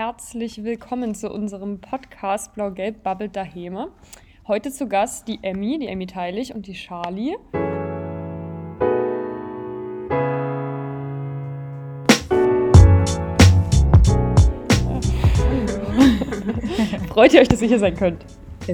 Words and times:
herzlich 0.00 0.64
willkommen 0.64 1.14
zu 1.14 1.30
unserem 1.30 1.82
Podcast 1.82 2.54
Blau-Gelb 2.54 3.02
Bubble 3.02 3.28
Daheme. 3.28 3.88
Heute 4.48 4.72
zu 4.72 4.88
Gast 4.88 5.28
die 5.28 5.38
Emmy, 5.42 5.78
die 5.78 5.88
Emmy 5.88 6.06
Teilig 6.06 6.54
und 6.54 6.66
die 6.66 6.72
Charlie. 6.72 7.36
Freut 17.10 17.34
ihr 17.34 17.42
euch, 17.42 17.48
dass 17.48 17.60
ihr 17.60 17.68
hier 17.68 17.78
sein 17.78 17.94
könnt? 17.94 18.24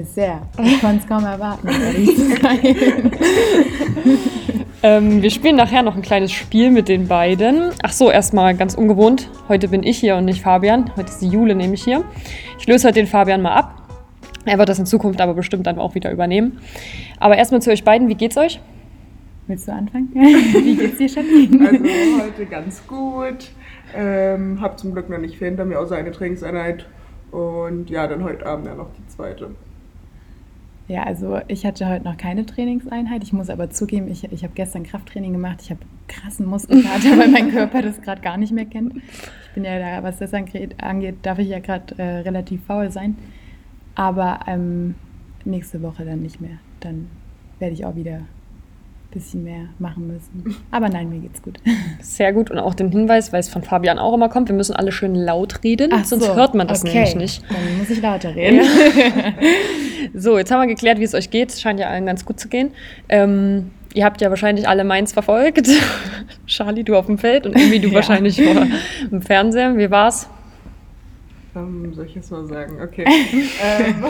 Sehr. 0.05 0.47
Ich 0.63 0.79
konnte 0.79 1.03
es 1.03 1.09
kaum 1.09 1.25
erwarten. 1.25 1.67
Ähm, 4.83 5.23
wir 5.23 5.31
spielen 5.31 5.55
nachher 5.55 5.81
noch 5.81 5.95
ein 5.95 6.03
kleines 6.03 6.31
Spiel 6.31 6.69
mit 6.69 6.87
den 6.87 7.07
beiden. 7.07 7.71
Ach 7.81 7.91
so, 7.91 8.11
erstmal 8.11 8.55
ganz 8.55 8.75
ungewohnt. 8.75 9.29
Heute 9.49 9.69
bin 9.69 9.81
ich 9.81 9.97
hier 9.97 10.15
und 10.15 10.25
nicht 10.25 10.41
Fabian. 10.41 10.91
Heute 10.95 11.09
ist 11.09 11.19
die 11.19 11.29
Jule 11.29 11.55
nämlich 11.55 11.83
hier. 11.83 12.03
Ich 12.59 12.67
löse 12.67 12.87
heute 12.87 12.99
den 12.99 13.07
Fabian 13.07 13.41
mal 13.41 13.53
ab. 13.53 13.81
Er 14.45 14.59
wird 14.59 14.69
das 14.69 14.77
in 14.77 14.85
Zukunft 14.85 15.19
aber 15.19 15.33
bestimmt 15.33 15.65
dann 15.65 15.79
auch 15.79 15.95
wieder 15.95 16.11
übernehmen. 16.11 16.59
Aber 17.19 17.37
erstmal 17.37 17.61
zu 17.61 17.71
euch 17.71 17.83
beiden. 17.83 18.07
Wie 18.07 18.15
geht's 18.15 18.37
euch? 18.37 18.59
Willst 19.47 19.67
du 19.67 19.73
anfangen? 19.73 20.09
Wie 20.13 20.75
geht's 20.75 20.97
dir, 20.97 21.07
Janine? 21.07 21.69
Also 21.69 22.23
heute 22.23 22.45
ganz 22.45 22.85
gut. 22.85 23.49
Ähm, 23.95 24.61
hab 24.61 24.77
zum 24.77 24.93
Glück 24.93 25.09
noch 25.09 25.17
nicht 25.17 25.37
viel 25.37 25.47
hinter 25.47 25.65
mir, 25.65 25.79
außer 25.79 25.95
eine 25.95 26.11
Trainingseinheit. 26.11 26.85
Und 27.31 27.89
ja, 27.89 28.07
dann 28.07 28.23
heute 28.23 28.45
Abend 28.45 28.67
ja 28.67 28.75
noch 28.75 28.89
die 28.97 29.07
zweite. 29.07 29.51
Ja, 30.87 31.03
also 31.03 31.39
ich 31.49 31.65
hatte 31.65 31.87
heute 31.89 32.05
noch 32.05 32.15
keine 32.15 32.45
Trainingseinheit. 32.45 33.21
Ich 33.23 33.33
muss 33.33 33.49
aber 33.49 33.69
zugeben, 33.69 34.07
ich, 34.09 34.31
ich 34.31 34.43
habe 34.43 34.53
gestern 34.55 34.83
Krafttraining 34.83 35.33
gemacht. 35.33 35.59
Ich 35.61 35.69
habe 35.69 35.81
krassen 36.07 36.45
Muskelkater, 36.45 37.17
weil 37.17 37.27
mein 37.27 37.51
Körper 37.51 37.81
das 37.81 38.01
gerade 38.01 38.21
gar 38.21 38.37
nicht 38.37 38.53
mehr 38.53 38.65
kennt. 38.65 38.95
Ich 38.95 39.53
bin 39.53 39.65
ja 39.65 39.79
da, 39.79 40.03
was 40.03 40.17
das 40.17 40.33
angeht, 40.33 40.75
darf 41.23 41.39
ich 41.39 41.49
ja 41.49 41.59
gerade 41.59 41.97
äh, 41.97 42.19
relativ 42.19 42.63
faul 42.65 42.89
sein. 42.89 43.17
Aber 43.95 44.39
ähm, 44.47 44.95
nächste 45.43 45.81
Woche 45.81 46.05
dann 46.05 46.21
nicht 46.21 46.39
mehr. 46.39 46.59
Dann 46.79 47.07
werde 47.59 47.73
ich 47.73 47.83
auch 47.85 47.95
wieder 47.95 48.21
bisschen 49.11 49.43
mehr 49.43 49.69
machen 49.79 50.07
müssen. 50.07 50.57
Aber 50.71 50.89
nein, 50.89 51.09
mir 51.09 51.19
geht's 51.19 51.41
gut. 51.41 51.57
Sehr 52.01 52.33
gut 52.33 52.51
und 52.51 52.59
auch 52.59 52.73
den 52.73 52.91
Hinweis, 52.91 53.31
weil 53.33 53.39
es 53.39 53.49
von 53.49 53.63
Fabian 53.63 53.99
auch 53.99 54.13
immer 54.13 54.29
kommt, 54.29 54.49
wir 54.49 54.55
müssen 54.55 54.75
alle 54.75 54.91
schön 54.91 55.15
laut 55.15 55.63
reden, 55.63 55.91
Ach 55.93 56.05
sonst 56.05 56.25
so, 56.25 56.35
hört 56.35 56.55
man 56.55 56.67
das 56.67 56.83
okay. 56.83 56.93
nämlich 56.93 57.15
nicht. 57.15 57.43
Dann 57.49 57.77
muss 57.77 57.89
ich 57.89 58.01
lauter 58.01 58.35
reden. 58.35 58.61
So, 60.13 60.37
jetzt 60.37 60.51
haben 60.51 60.61
wir 60.61 60.67
geklärt, 60.67 60.99
wie 60.99 61.03
es 61.03 61.13
euch 61.13 61.29
geht. 61.29 61.49
Es 61.49 61.61
scheint 61.61 61.79
ja 61.79 61.89
allen 61.89 62.05
ganz 62.05 62.25
gut 62.25 62.39
zu 62.39 62.47
gehen. 62.47 62.71
Ähm, 63.09 63.71
ihr 63.93 64.05
habt 64.05 64.21
ja 64.21 64.29
wahrscheinlich 64.29 64.67
alle 64.67 64.83
Mainz 64.83 65.13
verfolgt. 65.13 65.67
Charlie, 66.47 66.83
du 66.83 66.95
auf 66.95 67.07
dem 67.07 67.17
Feld 67.17 67.45
und 67.45 67.55
irgendwie 67.55 67.79
du 67.79 67.87
Ja. 67.89 67.95
wahrscheinlich 67.95 68.41
vor 68.41 68.67
dem 69.11 69.21
Fernseher. 69.21 69.77
Wie 69.77 69.89
war's? 69.91 70.29
Ähm, 71.55 71.93
soll 71.93 72.05
ich 72.05 72.15
jetzt 72.15 72.31
mal 72.31 72.45
sagen? 72.45 72.79
Okay. 72.81 73.05
ähm, 73.63 74.05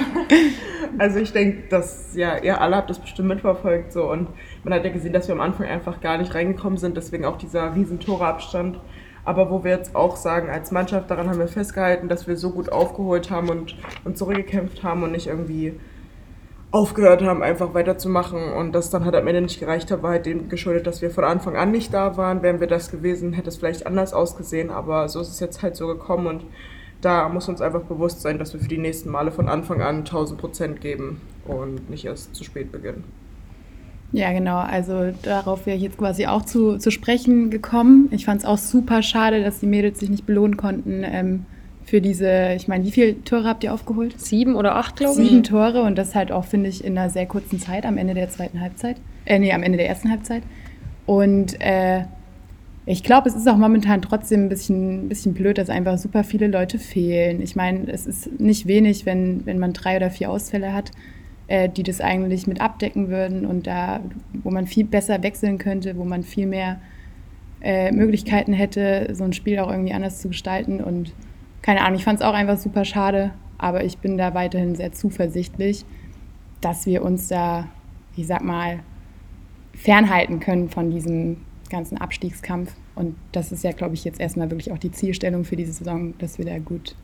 also 0.97 1.19
ich 1.19 1.31
denke, 1.31 1.63
dass 1.69 2.15
ja, 2.15 2.37
ihr 2.37 2.59
alle 2.59 2.75
habt 2.75 2.89
das 2.89 2.99
bestimmt 2.99 3.29
mitverfolgt 3.29 3.93
so 3.93 4.11
und 4.11 4.27
man 4.67 4.77
hat 4.77 4.83
ja 4.83 4.91
gesehen, 4.91 5.13
dass 5.13 5.29
wir 5.29 5.35
am 5.35 5.39
Anfang 5.39 5.65
einfach 5.65 6.01
gar 6.01 6.17
nicht 6.17 6.35
reingekommen 6.35 6.77
sind, 6.77 6.97
deswegen 6.97 7.23
auch 7.23 7.37
dieser 7.37 7.73
riesen 7.73 8.01
Toreabstand. 8.01 8.77
Aber 9.23 9.49
wo 9.49 9.63
wir 9.63 9.71
jetzt 9.71 9.95
auch 9.95 10.17
sagen, 10.17 10.49
als 10.49 10.71
Mannschaft, 10.71 11.09
daran 11.09 11.29
haben 11.29 11.39
wir 11.39 11.47
festgehalten, 11.47 12.09
dass 12.09 12.27
wir 12.27 12.35
so 12.35 12.51
gut 12.51 12.69
aufgeholt 12.69 13.31
haben 13.31 13.47
und, 13.47 13.77
und 14.03 14.17
zurückgekämpft 14.17 14.83
haben 14.83 15.03
und 15.03 15.13
nicht 15.13 15.27
irgendwie 15.27 15.79
aufgehört 16.71 17.23
haben, 17.23 17.43
einfach 17.43 17.73
weiterzumachen. 17.73 18.51
Und 18.51 18.73
das 18.73 18.89
dann 18.89 19.05
halt 19.05 19.15
am 19.15 19.25
Ende 19.27 19.41
nicht 19.41 19.61
gereicht 19.61 19.89
hat, 19.89 20.03
war 20.03 20.11
halt 20.11 20.25
dem 20.25 20.49
geschuldet, 20.49 20.85
dass 20.85 21.01
wir 21.01 21.11
von 21.11 21.23
Anfang 21.23 21.55
an 21.55 21.71
nicht 21.71 21.93
da 21.93 22.17
waren. 22.17 22.41
Wären 22.41 22.59
wir 22.59 22.67
das 22.67 22.91
gewesen, 22.91 23.31
hätte 23.31 23.47
es 23.47 23.55
vielleicht 23.55 23.87
anders 23.87 24.11
ausgesehen, 24.11 24.69
aber 24.69 25.07
so 25.07 25.21
ist 25.21 25.29
es 25.29 25.39
jetzt 25.39 25.63
halt 25.63 25.77
so 25.77 25.87
gekommen 25.87 26.27
und 26.27 26.45
da 26.99 27.29
muss 27.29 27.47
uns 27.47 27.61
einfach 27.61 27.83
bewusst 27.83 28.21
sein, 28.21 28.37
dass 28.37 28.53
wir 28.53 28.59
für 28.59 28.67
die 28.67 28.79
nächsten 28.79 29.11
Male 29.11 29.31
von 29.31 29.47
Anfang 29.47 29.81
an 29.81 29.99
1000 29.99 30.37
Prozent 30.37 30.81
geben 30.81 31.21
und 31.45 31.89
nicht 31.89 32.03
erst 32.03 32.35
zu 32.35 32.43
spät 32.43 32.71
beginnen. 32.73 33.05
Ja, 34.13 34.31
genau. 34.31 34.57
Also 34.57 35.11
darauf 35.21 35.65
wäre 35.65 35.77
ich 35.77 35.83
jetzt 35.83 35.97
quasi 35.97 36.27
auch 36.27 36.43
zu, 36.45 36.77
zu 36.77 36.91
sprechen 36.91 37.49
gekommen. 37.49 38.07
Ich 38.11 38.25
fand 38.25 38.41
es 38.41 38.45
auch 38.47 38.57
super 38.57 39.03
schade, 39.03 39.43
dass 39.43 39.59
die 39.59 39.65
Mädels 39.67 39.99
sich 39.99 40.09
nicht 40.09 40.25
belohnen 40.25 40.55
konnten 40.55 41.03
ähm, 41.03 41.45
für 41.87 42.01
diese, 42.01 42.53
ich 42.55 42.67
meine, 42.67 42.83
wie 42.83 42.91
viele 42.91 43.23
Tore 43.23 43.45
habt 43.45 43.63
ihr 43.63 43.73
aufgeholt? 43.73 44.19
Sieben 44.19 44.55
oder 44.55 44.75
acht, 44.75 44.97
glaube 44.97 45.21
ich? 45.21 45.29
Sieben 45.29 45.43
Tore 45.43 45.83
und 45.83 45.97
das 45.97 46.15
halt 46.15 46.31
auch, 46.31 46.45
finde 46.45 46.69
ich, 46.69 46.83
in 46.83 46.97
einer 46.97 47.09
sehr 47.09 47.25
kurzen 47.25 47.59
Zeit 47.59 47.85
am 47.85 47.97
Ende 47.97 48.13
der 48.13 48.29
zweiten 48.29 48.59
Halbzeit. 48.59 48.97
Äh, 49.25 49.39
nee, 49.39 49.53
am 49.53 49.63
Ende 49.63 49.77
der 49.77 49.87
ersten 49.87 50.09
Halbzeit. 50.09 50.43
Und 51.05 51.59
äh, 51.61 52.03
ich 52.85 53.03
glaube, 53.03 53.29
es 53.29 53.35
ist 53.35 53.47
auch 53.47 53.57
momentan 53.57 54.01
trotzdem 54.01 54.45
ein 54.45 54.49
bisschen, 54.49 55.09
bisschen 55.09 55.33
blöd, 55.33 55.57
dass 55.57 55.69
einfach 55.69 55.97
super 55.97 56.23
viele 56.23 56.47
Leute 56.47 56.79
fehlen. 56.79 57.41
Ich 57.41 57.55
meine, 57.55 57.89
es 57.91 58.05
ist 58.05 58.39
nicht 58.39 58.67
wenig, 58.67 59.05
wenn, 59.05 59.45
wenn 59.45 59.59
man 59.59 59.73
drei 59.73 59.95
oder 59.97 60.09
vier 60.09 60.29
Ausfälle 60.29 60.73
hat, 60.73 60.91
äh, 61.47 61.69
die 61.69 61.83
das 61.83 62.01
eigentlich 62.01 62.47
mit 62.47 62.61
abdecken 62.61 63.09
würden 63.09 63.45
und 63.45 63.67
da, 63.67 64.01
wo 64.43 64.51
man 64.51 64.67
viel 64.67 64.85
besser 64.85 65.21
wechseln 65.23 65.57
könnte, 65.57 65.97
wo 65.97 66.03
man 66.03 66.23
viel 66.23 66.45
mehr 66.45 66.79
äh, 67.61 67.91
Möglichkeiten 67.91 68.53
hätte, 68.53 69.09
so 69.13 69.23
ein 69.23 69.33
Spiel 69.33 69.59
auch 69.59 69.71
irgendwie 69.71 69.93
anders 69.93 70.19
zu 70.21 70.27
gestalten. 70.27 70.81
Und 70.81 71.13
keine 71.61 71.81
Ahnung, 71.81 71.97
ich 71.97 72.03
fand 72.03 72.19
es 72.19 72.25
auch 72.25 72.33
einfach 72.33 72.57
super 72.57 72.85
schade, 72.85 73.31
aber 73.57 73.83
ich 73.83 73.97
bin 73.97 74.17
da 74.17 74.33
weiterhin 74.33 74.75
sehr 74.75 74.91
zuversichtlich, 74.91 75.85
dass 76.61 76.85
wir 76.85 77.03
uns 77.03 77.27
da, 77.27 77.67
ich 78.15 78.27
sag 78.27 78.43
mal, 78.43 78.79
fernhalten 79.73 80.39
können 80.39 80.69
von 80.69 80.91
diesem 80.91 81.37
ganzen 81.69 81.97
Abstiegskampf. 81.97 82.73
Und 82.95 83.15
das 83.31 83.51
ist 83.51 83.63
ja, 83.63 83.71
glaube 83.71 83.93
ich, 83.93 84.03
jetzt 84.03 84.19
erstmal 84.19 84.49
wirklich 84.49 84.71
auch 84.71 84.77
die 84.77 84.91
Zielstellung 84.91 85.43
für 85.43 85.55
diese 85.55 85.73
Saison, 85.73 86.13
dass 86.17 86.37
wir 86.37 86.45
da 86.45 86.57
gut, 86.59 86.95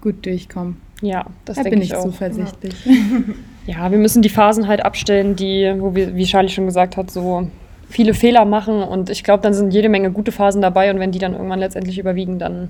gut 0.00 0.24
durchkommen. 0.26 0.76
Ja, 1.00 1.26
das 1.44 1.56
da 1.56 1.62
denke 1.62 1.76
bin 1.76 1.82
ich 1.82 1.90
ich 1.90 1.96
auch. 1.96 2.04
zuversichtlich. 2.04 2.74
Ja, 2.84 2.92
wir 3.76 3.98
müssen 3.98 4.22
die 4.22 4.28
Phasen 4.28 4.68
halt 4.68 4.84
abstellen, 4.84 5.36
die, 5.36 5.72
wo 5.78 5.94
wir, 5.94 6.16
wie 6.16 6.24
Charlie 6.24 6.48
schon 6.48 6.66
gesagt 6.66 6.96
hat, 6.96 7.10
so 7.10 7.48
viele 7.90 8.14
Fehler 8.14 8.44
machen 8.44 8.82
und 8.82 9.10
ich 9.10 9.24
glaube, 9.24 9.42
dann 9.42 9.52
sind 9.52 9.74
jede 9.74 9.88
Menge 9.88 10.10
gute 10.12 10.32
Phasen 10.32 10.62
dabei 10.62 10.90
und 10.90 11.00
wenn 11.00 11.10
die 11.10 11.18
dann 11.18 11.32
irgendwann 11.32 11.58
letztendlich 11.58 11.98
überwiegen, 11.98 12.38
dann 12.38 12.68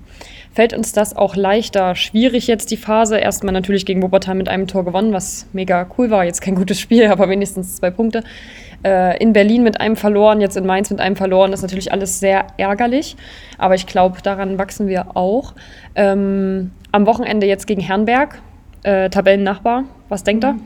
fällt 0.52 0.72
uns 0.72 0.92
das 0.92 1.14
auch 1.14 1.36
leichter. 1.36 1.94
Schwierig 1.94 2.46
jetzt 2.46 2.70
die 2.70 2.78
Phase. 2.78 3.18
Erstmal 3.18 3.52
natürlich 3.52 3.84
gegen 3.84 4.02
Wuppertal 4.02 4.34
mit 4.34 4.48
einem 4.48 4.66
Tor 4.66 4.84
gewonnen, 4.84 5.12
was 5.12 5.46
mega 5.52 5.86
cool 5.98 6.10
war. 6.10 6.24
Jetzt 6.24 6.40
kein 6.40 6.54
gutes 6.54 6.80
Spiel, 6.80 7.06
aber 7.06 7.28
wenigstens 7.28 7.76
zwei 7.76 7.90
Punkte. 7.90 8.24
Äh, 8.82 9.22
in 9.22 9.34
Berlin 9.34 9.62
mit 9.62 9.78
einem 9.78 9.96
verloren, 9.96 10.40
jetzt 10.40 10.56
in 10.56 10.64
Mainz 10.64 10.90
mit 10.90 11.00
einem 11.00 11.16
verloren. 11.16 11.50
Das 11.50 11.60
ist 11.60 11.64
natürlich 11.64 11.92
alles 11.92 12.18
sehr 12.18 12.46
ärgerlich, 12.56 13.16
aber 13.58 13.74
ich 13.74 13.86
glaube, 13.86 14.22
daran 14.22 14.58
wachsen 14.58 14.88
wir 14.88 15.16
auch. 15.16 15.52
Ähm, 15.94 16.70
am 16.92 17.06
Wochenende 17.06 17.46
jetzt 17.46 17.66
gegen 17.66 17.82
Herrenberg, 17.82 18.40
äh, 18.84 19.10
Tabellennachbar. 19.10 19.84
Was 20.08 20.24
denkt 20.24 20.44
ihr? 20.44 20.56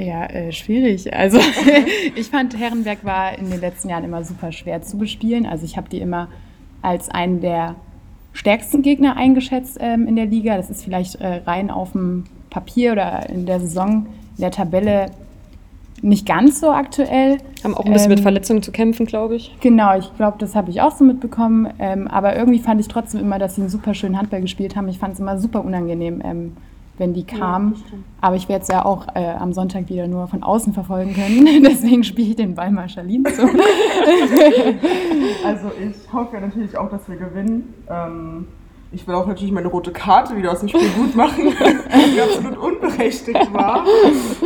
Ja, 0.00 0.24
äh, 0.26 0.50
schwierig. 0.52 1.14
Also 1.14 1.38
ich 2.16 2.28
fand, 2.28 2.58
Herrenberg 2.58 3.04
war 3.04 3.38
in 3.38 3.50
den 3.50 3.60
letzten 3.60 3.90
Jahren 3.90 4.04
immer 4.04 4.24
super 4.24 4.50
schwer 4.52 4.82
zu 4.82 4.96
bespielen. 4.98 5.46
Also 5.46 5.64
ich 5.64 5.76
habe 5.76 5.88
die 5.88 6.00
immer 6.00 6.28
als 6.82 7.10
einen 7.10 7.40
der 7.40 7.76
stärksten 8.32 8.82
Gegner 8.82 9.16
eingeschätzt 9.16 9.76
ähm, 9.80 10.06
in 10.06 10.16
der 10.16 10.26
Liga. 10.26 10.56
Das 10.56 10.70
ist 10.70 10.84
vielleicht 10.84 11.16
äh, 11.16 11.42
rein 11.46 11.70
auf 11.70 11.92
dem 11.92 12.24
Papier 12.48 12.92
oder 12.92 13.28
in 13.28 13.44
der 13.44 13.60
Saison, 13.60 14.06
in 14.36 14.40
der 14.40 14.50
Tabelle 14.50 15.06
nicht 16.02 16.24
ganz 16.26 16.60
so 16.60 16.70
aktuell. 16.70 17.38
Haben 17.62 17.74
auch 17.74 17.84
ein 17.84 17.92
bisschen 17.92 18.08
mit 18.08 18.20
Ähm, 18.20 18.22
Verletzungen 18.22 18.62
zu 18.62 18.72
kämpfen, 18.72 19.04
glaube 19.04 19.36
ich. 19.36 19.54
Genau, 19.60 19.98
ich 19.98 20.16
glaube, 20.16 20.38
das 20.38 20.54
habe 20.54 20.70
ich 20.70 20.80
auch 20.80 20.96
so 20.96 21.04
mitbekommen. 21.04 21.68
Ähm, 21.78 22.08
aber 22.08 22.36
irgendwie 22.36 22.58
fand 22.58 22.80
ich 22.80 22.88
trotzdem 22.88 23.20
immer, 23.20 23.38
dass 23.38 23.56
sie 23.56 23.60
einen 23.60 23.70
super 23.70 23.92
schönen 23.92 24.16
Handball 24.16 24.40
gespielt 24.40 24.76
haben. 24.76 24.88
Ich 24.88 24.98
fand 24.98 25.14
es 25.14 25.20
immer 25.20 25.38
super 25.38 25.62
unangenehm, 25.62 26.22
ähm, 26.24 26.56
wenn 27.00 27.14
die 27.14 27.24
kamen. 27.24 27.74
aber 28.20 28.36
ich 28.36 28.48
werde 28.48 28.62
es 28.62 28.68
ja 28.68 28.84
auch 28.84 29.08
äh, 29.14 29.26
am 29.26 29.52
Sonntag 29.52 29.88
wieder 29.88 30.06
nur 30.06 30.28
von 30.28 30.42
außen 30.42 30.72
verfolgen 30.72 31.14
können. 31.14 31.64
Deswegen 31.64 32.04
spiele 32.04 32.28
ich 32.28 32.36
den 32.36 32.54
Ball 32.54 32.70
mal 32.70 32.88
Charlene 32.88 33.32
zu. 33.32 33.48
Also 35.42 35.70
ich 35.80 36.12
hoffe 36.12 36.36
ja 36.36 36.40
natürlich 36.40 36.76
auch, 36.76 36.90
dass 36.90 37.08
wir 37.08 37.16
gewinnen. 37.16 37.72
Ähm, 37.88 38.46
ich 38.92 39.06
will 39.06 39.14
auch 39.14 39.26
natürlich 39.26 39.52
meine 39.52 39.68
rote 39.68 39.92
Karte 39.92 40.36
wieder 40.36 40.52
aus 40.52 40.60
dem 40.60 40.68
Spiel 40.68 40.88
gut 40.90 41.14
machen, 41.14 41.44
die 42.14 42.20
absolut 42.20 42.58
unberechtigt 42.58 43.54
war. 43.54 43.86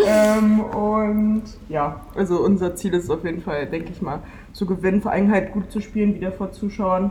Ähm, 0.07 0.61
und 0.61 1.43
ja, 1.69 2.01
also 2.15 2.41
unser 2.41 2.77
Ziel 2.77 2.93
ist 2.95 3.05
es 3.05 3.11
auf 3.11 3.25
jeden 3.25 3.41
Fall, 3.41 3.67
denke 3.67 3.91
ich 3.91 4.03
mal, 4.03 4.21
zu 4.53 4.67
gewinnen, 4.67 5.01
vor 5.01 5.13
allem 5.13 5.31
halt 5.31 5.53
gut 5.53 5.73
zu 5.73 5.81
spielen, 5.81 6.15
wieder 6.15 6.31
vor 6.31 6.53
Zuschauern, 6.53 7.11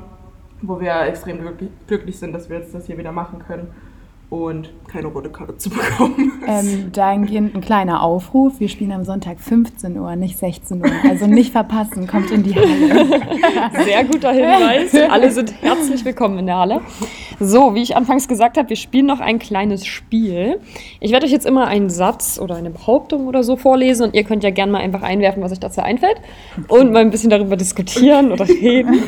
wo 0.62 0.80
wir 0.80 0.88
ja 0.88 1.06
extrem 1.06 1.40
glücklich, 1.40 1.70
glücklich 1.88 2.20
sind, 2.20 2.34
dass 2.34 2.50
wir 2.50 2.60
jetzt 2.60 2.74
das 2.74 2.86
hier 2.86 2.98
wieder 2.98 3.12
machen 3.12 3.40
können. 3.40 3.68
Und 4.34 4.72
keine 4.88 5.10
rote 5.10 5.30
Karte 5.30 5.58
zu 5.58 5.70
bekommen. 5.70 6.42
Ähm, 6.48 6.92
dahingehend 6.92 7.54
ein 7.54 7.62
kleiner 7.62 8.02
Aufruf. 8.02 8.60
Wir 8.60 8.68
spielen 8.68 8.92
am 8.92 9.04
Sonntag 9.04 9.40
15 9.40 9.96
Uhr, 10.00 10.16
nicht 10.16 10.40
16 10.40 10.82
Uhr. 10.82 10.92
Also 11.08 11.28
nicht 11.28 11.52
verpassen, 11.52 12.08
kommt 12.08 12.32
in 12.32 12.42
die 12.42 12.56
Halle. 12.56 13.22
Sehr 13.86 14.04
guter 14.06 14.32
Hinweis. 14.32 14.96
Alle 15.08 15.30
sind 15.30 15.54
herzlich 15.62 16.04
willkommen 16.04 16.40
in 16.40 16.48
der 16.48 16.58
Halle. 16.58 16.82
So, 17.40 17.76
wie 17.76 17.84
ich 17.84 17.96
anfangs 17.96 18.28
gesagt 18.28 18.58
habe, 18.58 18.70
wir 18.70 18.76
spielen 18.76 19.06
noch 19.06 19.20
ein 19.20 19.38
kleines 19.38 19.86
Spiel. 19.86 20.60
Ich 21.00 21.12
werde 21.12 21.28
euch 21.28 21.32
jetzt 21.32 21.46
immer 21.46 21.68
einen 21.68 21.92
Satz 21.92 22.40
oder 22.42 22.56
eine 22.56 22.72
Behauptung 22.72 23.28
oder 23.28 23.44
so 23.44 23.56
vorlesen 23.56 24.08
und 24.08 24.16
ihr 24.16 24.24
könnt 24.24 24.44
ja 24.44 24.50
gerne 24.50 24.72
mal 24.72 24.82
einfach 24.82 25.04
einwerfen, 25.04 25.44
was 25.44 25.52
euch 25.52 25.60
dazu 25.60 25.82
einfällt 25.82 26.18
und 26.70 26.92
mal 26.92 27.02
ein 27.02 27.12
bisschen 27.12 27.30
darüber 27.30 27.56
diskutieren 27.56 28.32
oder 28.32 28.48
reden. 28.50 29.04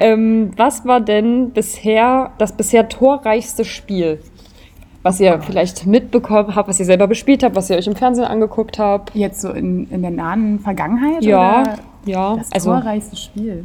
Ähm, 0.00 0.50
was 0.56 0.84
war 0.84 1.00
denn 1.00 1.50
bisher 1.50 2.32
das 2.38 2.52
bisher 2.56 2.88
torreichste 2.88 3.64
Spiel? 3.64 4.18
Was 5.06 5.20
ihr 5.20 5.40
vielleicht 5.40 5.86
mitbekommen 5.86 6.56
habt, 6.56 6.68
was 6.68 6.80
ihr 6.80 6.84
selber 6.84 7.06
bespielt 7.06 7.44
habt, 7.44 7.54
was 7.54 7.70
ihr 7.70 7.76
euch 7.76 7.86
im 7.86 7.94
Fernsehen 7.94 8.26
angeguckt 8.26 8.80
habt. 8.80 9.14
Jetzt 9.14 9.40
so 9.40 9.50
in, 9.50 9.88
in 9.90 10.02
der 10.02 10.10
nahen 10.10 10.58
Vergangenheit? 10.58 11.22
Ja, 11.24 11.62
oder 11.62 11.78
ja. 12.04 12.36
Das 12.36 12.50
also, 12.50 12.70
torreichste 12.72 13.16
Spiel. 13.16 13.64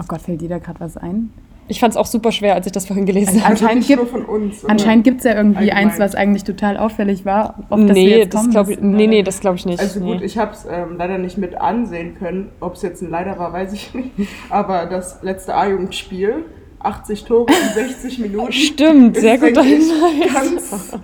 Oh 0.00 0.04
Gott, 0.08 0.20
fällt 0.20 0.40
dir 0.40 0.48
da 0.48 0.58
gerade 0.58 0.80
was 0.80 0.96
ein? 0.96 1.30
ich 1.66 1.80
fand 1.80 1.92
es 1.92 1.96
auch 1.96 2.06
super 2.06 2.30
schwer, 2.30 2.54
als 2.54 2.66
ich 2.66 2.72
das 2.72 2.86
vorhin 2.86 3.06
gelesen 3.06 3.42
habe. 3.42 3.54
Also 3.54 3.64
oder? 3.64 4.70
Anscheinend 4.70 5.04
gibt 5.04 5.18
es 5.18 5.24
ja 5.24 5.34
irgendwie 5.34 5.70
Allgemein. 5.70 5.88
eins, 5.88 5.98
was 5.98 6.14
eigentlich 6.14 6.44
total 6.44 6.76
auffällig 6.76 7.24
war. 7.24 7.64
Auf 7.70 7.80
das 7.80 7.96
Nee, 7.96 8.18
jetzt 8.18 8.34
das 8.34 8.50
glaube 8.50 8.72
ich, 8.72 8.80
nee, 8.80 9.06
nee, 9.06 9.22
das 9.22 9.40
glaube 9.40 9.56
ich 9.56 9.64
nicht. 9.64 9.80
Also 9.80 10.00
gut, 10.00 10.20
nee. 10.20 10.26
ich 10.26 10.36
habe 10.36 10.52
es 10.52 10.66
ähm, 10.70 10.96
leider 10.98 11.16
nicht 11.16 11.38
mit 11.38 11.58
ansehen 11.58 12.16
können. 12.18 12.50
Ob 12.60 12.74
es 12.74 12.82
jetzt 12.82 13.00
ein 13.00 13.08
Leider 13.08 13.38
war, 13.38 13.52
weiß 13.52 13.72
ich 13.72 13.94
nicht. 14.16 14.28
Aber 14.50 14.86
das 14.86 15.22
letzte 15.22 15.54
A-Jugendspiel, 15.54 16.44
80 16.84 17.24
Tore 17.24 17.46
in 17.52 17.74
60 17.74 18.18
Minuten. 18.18 18.52
Stimmt, 18.52 19.16
sehr 19.16 19.38
Hinweis. 19.62 20.32
Ganz 20.32 20.96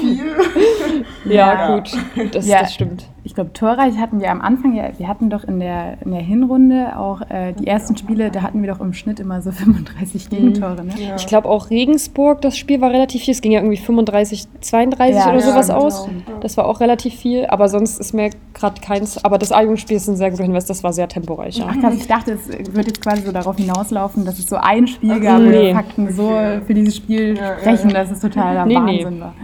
viel. 0.00 0.36
Ja, 1.24 1.30
Ja. 1.32 1.76
gut, 1.76 1.90
das, 2.34 2.46
Ja. 2.46 2.60
das 2.62 2.74
stimmt. 2.74 3.04
Ich 3.28 3.34
glaube, 3.34 3.52
torreich 3.52 3.98
hatten 3.98 4.22
wir 4.22 4.30
am 4.30 4.40
Anfang, 4.40 4.74
ja, 4.74 4.84
wir 4.96 5.06
hatten 5.06 5.28
doch 5.28 5.44
in 5.44 5.60
der, 5.60 6.00
in 6.02 6.12
der 6.12 6.22
Hinrunde 6.22 6.98
auch 6.98 7.20
äh, 7.28 7.52
die 7.52 7.66
ersten 7.66 7.94
Spiele, 7.94 8.30
da 8.30 8.40
hatten 8.40 8.62
wir 8.62 8.72
doch 8.72 8.80
im 8.80 8.94
Schnitt 8.94 9.20
immer 9.20 9.42
so 9.42 9.52
35 9.52 10.30
Gegentore. 10.30 10.82
Ne? 10.82 10.94
Ja. 10.96 11.16
Ich 11.16 11.26
glaube 11.26 11.46
auch 11.46 11.68
Regensburg, 11.68 12.40
das 12.40 12.56
Spiel 12.56 12.80
war 12.80 12.90
relativ 12.90 13.24
viel. 13.24 13.32
Es 13.32 13.42
ging 13.42 13.52
ja 13.52 13.60
irgendwie 13.60 13.76
35, 13.76 14.46
32 14.62 15.14
Ja, 15.14 15.28
oder 15.28 15.40
ja, 15.40 15.40
sowas 15.40 15.66
genau. 15.66 15.78
aus. 15.78 16.08
Das 16.40 16.56
war 16.56 16.64
auch 16.64 16.80
relativ 16.80 17.16
viel, 17.16 17.44
aber 17.44 17.68
sonst 17.68 18.00
ist 18.00 18.14
mir 18.14 18.30
gerade 18.54 18.80
keins. 18.80 19.22
Aber 19.22 19.36
das 19.36 19.52
A-Jugendspiel 19.52 19.98
ist 19.98 20.08
ein 20.08 20.16
sehr 20.16 20.30
guter 20.30 20.44
Hinweis, 20.44 20.64
das 20.64 20.82
war 20.82 20.94
sehr 20.94 21.08
temporeich. 21.08 21.62
Ach 21.62 21.78
krass, 21.78 21.94
ich 21.98 22.06
dachte, 22.06 22.32
es 22.32 22.48
wird 22.48 22.86
jetzt 22.86 23.02
quasi 23.02 23.24
so 23.26 23.32
darauf 23.32 23.56
hinauslaufen, 23.58 24.24
dass 24.24 24.38
es 24.38 24.46
so 24.46 24.56
ein 24.56 24.86
Spiel 24.86 25.20
gab, 25.20 25.42
wo 25.42 25.50
nee. 25.50 25.68
die 25.68 25.74
Fakten 25.74 26.10
so 26.10 26.32
für 26.66 26.72
dieses 26.72 26.96
Spiel 26.96 27.36
sprechen, 27.60 27.90
dass 27.90 28.10
es 28.10 28.20
totaler 28.20 28.64
Nee, 28.64 28.80
nee. 28.80 29.04
Wahnsinn 29.04 29.20
war. 29.20 29.34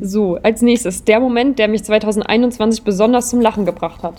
So, 0.00 0.36
als 0.42 0.62
nächstes, 0.62 1.04
der 1.04 1.20
Moment, 1.20 1.58
der 1.58 1.68
mich 1.68 1.84
2021 1.84 2.82
besonders 2.82 3.30
zum 3.30 3.40
Lachen 3.40 3.64
gebracht 3.64 4.02
hat. 4.02 4.14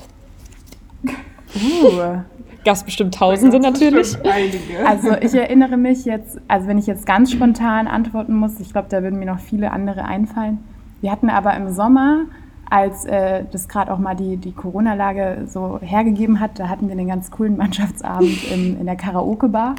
Uh. 1.56 2.22
Gab's 2.64 2.84
bestimmt 2.84 3.16
tausende 3.16 3.60
natürlich. 3.60 4.18
bestimmt. 4.18 4.86
Also 4.86 5.14
ich 5.20 5.34
erinnere 5.34 5.78
mich 5.78 6.06
jetzt, 6.06 6.40
also 6.48 6.68
wenn 6.68 6.78
ich 6.78 6.86
jetzt 6.86 7.06
ganz 7.06 7.32
spontan 7.32 7.88
antworten 7.88 8.36
muss, 8.36 8.60
ich 8.60 8.72
glaube, 8.72 8.88
da 8.90 9.02
würden 9.02 9.18
mir 9.18 9.26
noch 9.26 9.40
viele 9.40 9.72
andere 9.72 10.06
einfallen. 10.06 10.60
Wir 11.02 11.12
hatten 11.12 11.30
aber 11.30 11.56
im 11.56 11.74
Sommer, 11.74 12.26
als 12.70 13.06
äh, 13.06 13.46
das 13.52 13.68
gerade 13.68 13.92
auch 13.92 13.98
mal 13.98 14.16
die, 14.16 14.38
die 14.38 14.52
Corona-Lage 14.52 15.48
so 15.48 15.80
hergegeben 15.82 16.40
hat, 16.40 16.60
da 16.60 16.70
hatten 16.70 16.88
wir 16.88 16.96
einen 16.96 17.08
ganz 17.08 17.32
coolen 17.32 17.58
Mannschaftsabend 17.58 18.52
im, 18.52 18.80
in 18.80 18.86
der 18.86 18.96
Karaoke-Bar 18.96 19.76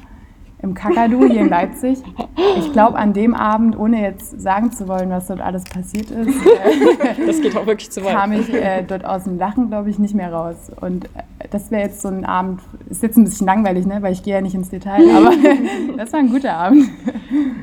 im 0.63 0.75
Kakadu 0.75 1.25
hier 1.29 1.41
in 1.43 1.49
Leipzig. 1.49 1.99
Ich 2.57 2.73
glaube, 2.73 2.97
an 2.97 3.13
dem 3.13 3.35
Abend, 3.35 3.77
ohne 3.79 4.01
jetzt 4.01 4.41
sagen 4.41 4.71
zu 4.73 4.87
wollen, 4.89 5.11
was 5.11 5.27
dort 5.27 5.41
alles 5.41 5.65
passiert 5.65 6.11
ist, 6.11 6.29
äh, 6.47 7.27
Das 7.27 7.41
geht 7.41 7.57
auch 7.57 7.67
wirklich 7.67 7.91
zu 7.91 8.05
weit. 8.05 8.15
kam 8.15 8.33
ich 8.33 8.53
äh, 8.55 8.83
dort 8.87 9.05
aus 9.05 9.25
dem 9.25 9.39
Lachen, 9.39 9.69
glaube 9.69 9.91
ich, 9.91 9.99
nicht 9.99 10.15
mehr 10.15 10.33
raus. 10.33 10.71
Und 10.81 11.07
äh, 11.07 11.09
das 11.51 11.71
wäre 11.73 11.83
jetzt 11.83 12.01
so 12.01 12.09
ein 12.09 12.25
Abend, 12.25 12.61
ist 12.89 13.03
jetzt 13.03 13.17
ein 13.19 13.25
bisschen 13.25 13.47
langweilig, 13.47 13.87
ne? 13.87 13.99
weil 14.03 14.13
ich 14.13 14.23
gehe 14.23 14.35
ja 14.35 14.41
nicht 14.41 14.55
ins 14.55 14.71
Detail, 14.71 15.03
aber 15.15 15.33
das 15.97 16.13
war 16.13 16.21
ein 16.21 16.31
guter 16.31 16.55
Abend. 16.55 16.89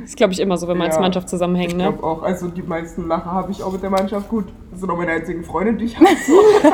Das 0.01 0.09
ist, 0.11 0.17
glaube 0.17 0.33
ich, 0.33 0.39
immer 0.41 0.57
so, 0.57 0.67
wenn 0.67 0.77
man 0.77 0.87
als 0.87 0.95
Ja. 0.95 1.01
Mannschaft 1.01 1.29
zusammenhängt. 1.29 1.71
Ich 1.71 1.77
Ne? 1.77 1.83
glaube 1.83 2.03
auch, 2.03 2.21
also 2.23 2.47
die 2.49 2.61
meisten 2.63 3.07
Lacher 3.07 3.31
habe 3.31 3.51
ich 3.51 3.63
auch 3.63 3.71
mit 3.71 3.81
der 3.81 3.89
Mannschaft. 3.91 4.27
Gut, 4.29 4.45
das 4.71 4.81
sind 4.81 4.89
auch 4.89 4.97
meine 4.97 5.11
einzigen 5.11 5.43
Freunde, 5.43 5.73
die 5.73 5.85
ich 5.85 5.97
habe. 5.97 6.07
So. 6.27 6.33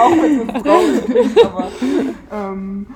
auch 0.00 0.10
wenn 0.10 0.48
es 0.56 0.62
traurig 0.62 1.04
klingt, 1.04 1.44
aber 1.44 1.68
ähm, 2.32 2.86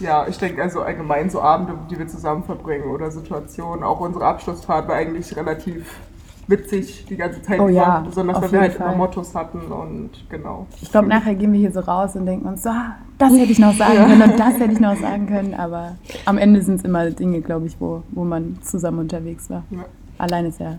ja, 0.00 0.26
ich 0.28 0.38
denke 0.38 0.62
also 0.62 0.82
allgemein 0.82 1.30
so 1.30 1.40
Abende, 1.40 1.74
die 1.90 1.98
wir 1.98 2.06
zusammen 2.06 2.44
verbringen 2.44 2.90
oder 2.90 3.10
Situationen, 3.10 3.82
auch 3.82 4.00
unsere 4.00 4.24
Abschlussfahrt 4.24 4.88
war 4.88 4.96
eigentlich 4.96 5.34
relativ 5.36 6.00
witzig 6.48 7.06
die 7.08 7.16
ganze 7.16 7.42
Zeit 7.42 7.60
Oh 7.60 7.68
ja, 7.68 8.00
besonders 8.06 8.40
weil 8.40 8.52
wir 8.52 8.60
halt 8.60 8.76
immer. 8.76 8.94
Mottos 8.94 9.34
hatten 9.34 9.60
und 9.72 10.10
genau. 10.28 10.66
Ich 10.80 10.90
glaube, 10.90 11.08
nachher 11.08 11.34
gehen 11.34 11.52
wir 11.52 11.60
hier 11.60 11.72
so 11.72 11.80
raus 11.80 12.14
und 12.14 12.26
denken 12.26 12.46
uns, 12.46 12.62
so, 12.62 12.68
ah, 12.68 12.96
das 13.18 13.32
hätte 13.32 13.52
ich 13.52 13.58
noch 13.58 13.74
sagen 13.76 13.96
können 13.96 14.22
und 14.22 14.38
das 14.38 14.54
hätte 14.58 14.72
ich 14.72 14.80
noch 14.80 14.96
sagen 14.96 15.26
können. 15.26 15.54
Aber 15.54 15.96
am 16.24 16.38
Ende 16.38 16.62
sind 16.62 16.76
es 16.76 16.84
immer 16.84 17.10
Dinge, 17.10 17.40
glaube 17.40 17.66
ich, 17.66 17.80
wo, 17.80 18.02
wo 18.10 18.24
man 18.24 18.58
zusammen 18.62 19.00
unterwegs 19.00 19.50
war. 19.50 19.64
Ja. 19.70 19.84
Allein 20.18 20.46
ist 20.46 20.60
ja 20.60 20.78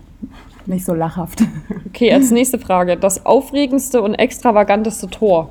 nicht 0.66 0.84
so 0.84 0.94
lachhaft. 0.94 1.42
Okay, 1.86 2.12
als 2.12 2.30
nächste 2.32 2.58
Frage. 2.58 2.96
Das 2.96 3.24
aufregendste 3.24 4.02
und 4.02 4.14
extravaganteste 4.14 5.08
Tor. 5.08 5.50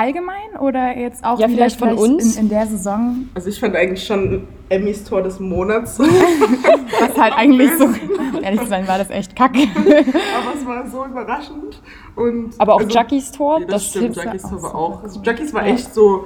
Allgemein 0.00 0.56
oder 0.58 0.96
jetzt 0.96 1.22
auch 1.22 1.38
Ja, 1.38 1.46
wieder 1.46 1.56
vielleicht 1.58 1.78
von 1.78 1.92
uns? 1.92 2.36
In, 2.36 2.44
in 2.44 2.48
der 2.48 2.66
Saison, 2.66 3.28
Also 3.34 3.50
ich 3.50 3.60
fand 3.60 3.76
eigentlich 3.76 4.02
schon 4.02 4.48
Emmys 4.70 5.04
Tor 5.04 5.20
des 5.22 5.38
Monats, 5.38 5.98
was 5.98 7.18
halt 7.18 7.34
eigentlich 7.36 7.70
so, 7.76 7.86
ehrlich 8.40 8.60
zu 8.62 8.66
sein, 8.68 8.88
war 8.88 8.96
das 8.96 9.10
echt 9.10 9.36
kacke. 9.36 9.58
aber 9.74 10.54
es 10.56 10.66
war 10.66 10.88
so 10.88 11.04
überraschend. 11.04 11.82
Und 12.16 12.54
Aber 12.56 12.76
auch 12.76 12.80
also- 12.80 12.90
Jackies 12.90 13.30
Tor, 13.30 13.60
Ja, 13.60 13.66
das, 13.66 13.74
das, 13.74 13.90
stimmt, 13.90 14.16
Jackies 14.16 14.42
Tor 14.42 14.62
war 14.62 14.74
auch. 14.74 15.02
Also 15.02 15.20
Jackies 15.22 15.52
war 15.52 15.66
echt 15.66 15.92
so 15.92 16.24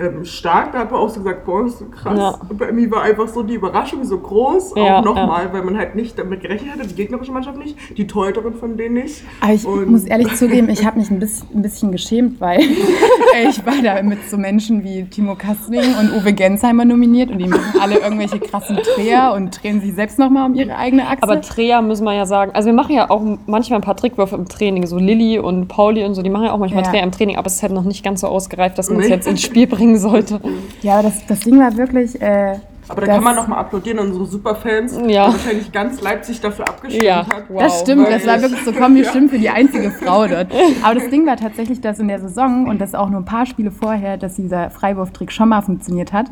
ähm, 0.00 0.24
stark, 0.24 0.72
da 0.72 0.80
hat 0.80 0.90
man 0.90 1.00
auch 1.00 1.08
so 1.08 1.20
gesagt, 1.20 1.44
boah, 1.44 1.66
ist 1.66 1.78
so 1.78 1.86
krass. 1.86 2.18
Ja. 2.18 2.38
Und 2.48 2.58
bei 2.58 2.70
mir 2.72 2.90
war 2.90 3.02
einfach 3.02 3.28
so 3.28 3.42
die 3.42 3.54
Überraschung 3.54 4.04
so 4.04 4.18
groß, 4.18 4.74
Ja, 4.76 4.98
auch 5.00 5.04
nochmal, 5.04 5.52
weil 5.52 5.62
man 5.62 5.76
halt 5.76 5.94
nicht 5.94 6.18
damit 6.18 6.40
gerechnet 6.40 6.72
hatte, 6.72 6.86
die 6.86 6.94
gegnerische 6.94 7.32
Mannschaft 7.32 7.58
nicht, 7.58 7.76
die 7.96 8.06
Torhüterin 8.06 8.54
von 8.54 8.76
denen 8.76 8.94
nicht. 8.94 9.22
Aber 9.40 9.52
ich 9.52 9.64
Und- 9.66 9.90
muss 9.90 10.04
ehrlich 10.04 10.34
zugeben, 10.36 10.68
ich 10.68 10.84
habe 10.86 10.98
mich 10.98 11.10
ein 11.10 11.18
bisschen, 11.18 11.48
ein 11.54 11.62
bisschen 11.62 11.92
geschämt, 11.92 12.40
weil 12.40 12.60
ich 13.48 13.64
war 13.66 13.74
da 13.82 14.02
mit 14.02 14.18
so 14.30 14.36
Menschen 14.36 14.84
wie 14.84 15.04
Timo 15.04 15.34
Kastling 15.34 15.94
und 16.00 16.12
Uwe 16.12 16.32
Gensheimer 16.32 16.84
nominiert 16.84 17.30
und 17.30 17.38
die 17.38 17.46
machen 17.48 17.80
alle 17.80 17.98
irgendwelche 17.98 18.38
krassen 18.40 18.76
Dreher 18.94 19.32
und 19.34 19.62
drehen 19.62 19.80
sich 19.80 19.94
selbst 19.94 20.18
nochmal 20.18 20.48
um 20.50 20.54
ihre 20.54 20.76
eigene 20.76 21.06
Achse. 21.06 21.22
Aber 21.22 21.36
Dreher 21.36 21.82
müssen 21.82 22.04
wir 22.04 22.14
ja 22.14 22.26
sagen, 22.26 22.52
also 22.54 22.66
wir 22.66 22.72
machen 22.74 22.94
ja 22.94 23.10
auch 23.10 23.22
manchmal 23.46 23.78
ein 23.80 23.82
paar 23.82 23.96
Trickwürfe 23.96 24.36
im 24.36 24.48
Training, 24.48 24.86
so 24.86 24.96
Lilly 24.98 25.38
und 25.38 25.68
Pauli 25.68 26.04
und 26.04 26.14
so, 26.14 26.22
die 26.22 26.30
machen 26.30 26.44
ja 26.46 26.52
auch 26.52 26.58
manchmal 26.58 26.84
Ja. 26.84 26.90
Dreher 26.90 27.02
im 27.02 27.12
Training, 27.12 27.36
aber 27.36 27.46
es 27.46 27.54
ist 27.56 27.62
halt 27.62 27.72
noch 27.72 27.84
nicht 27.84 28.04
ganz 28.04 28.20
so 28.20 28.28
ausgereift, 28.28 28.78
dass 28.78 28.90
man 28.90 29.00
es 29.00 29.08
jetzt 29.08 29.26
ins 29.26 29.42
Spiel 29.42 29.66
bringen 29.88 29.98
sollte. 29.98 30.40
ja, 30.82 30.94
aber 30.94 31.04
das, 31.04 31.26
das 31.26 31.40
Ding 31.40 31.58
war 31.58 31.76
wirklich. 31.76 32.20
Äh, 32.20 32.56
Aber 32.90 33.00
da 33.02 33.06
das- 33.06 33.14
kann 33.16 33.24
man 33.24 33.36
nochmal 33.36 33.58
applaudieren 33.60 33.98
an 33.98 34.06
unsere 34.08 34.26
Superfans, 34.26 34.94
Ja. 35.06 35.28
die 35.28 35.32
wahrscheinlich 35.34 35.72
ganz 35.72 36.00
Leipzig 36.00 36.40
dafür 36.40 36.68
abgestimmt 36.68 37.04
Ja, 37.04 37.18
hat. 37.26 37.44
wow. 37.48 37.62
Das 37.62 37.80
stimmt, 37.80 38.08
das 38.08 38.26
war 38.26 38.36
ich- 38.36 38.42
wirklich 38.42 38.64
so, 38.64 38.72
komm, 38.72 38.94
wir 38.94 39.04
stimmen 39.08 39.28
für 39.28 39.38
die 39.38 39.50
einzige 39.50 39.90
Frau 39.90 40.26
dort. 40.26 40.48
Aber 40.82 40.94
das 40.94 41.08
Ding 41.10 41.26
war 41.26 41.36
tatsächlich, 41.36 41.80
dass 41.80 41.98
in 41.98 42.08
der 42.08 42.20
Saison 42.20 42.66
und 42.66 42.80
das 42.80 42.94
auch 42.94 43.08
nur 43.10 43.20
ein 43.20 43.24
paar 43.26 43.46
Spiele 43.46 43.70
vorher, 43.70 44.16
dass 44.16 44.36
dieser 44.36 44.70
Freiwurftrick 44.70 45.32
schon 45.32 45.48
mal 45.50 45.60
funktioniert 45.62 46.12
hat. 46.12 46.26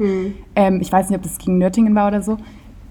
Ähm, 0.55 0.81
ich 0.81 0.91
weiß 0.93 1.09
nicht, 1.11 1.17
ob 1.19 1.23
das 1.23 1.39
gegen 1.39 1.59
Nördlingen 1.59 1.95
war 1.95 2.09
oder 2.09 2.23
so. 2.23 2.39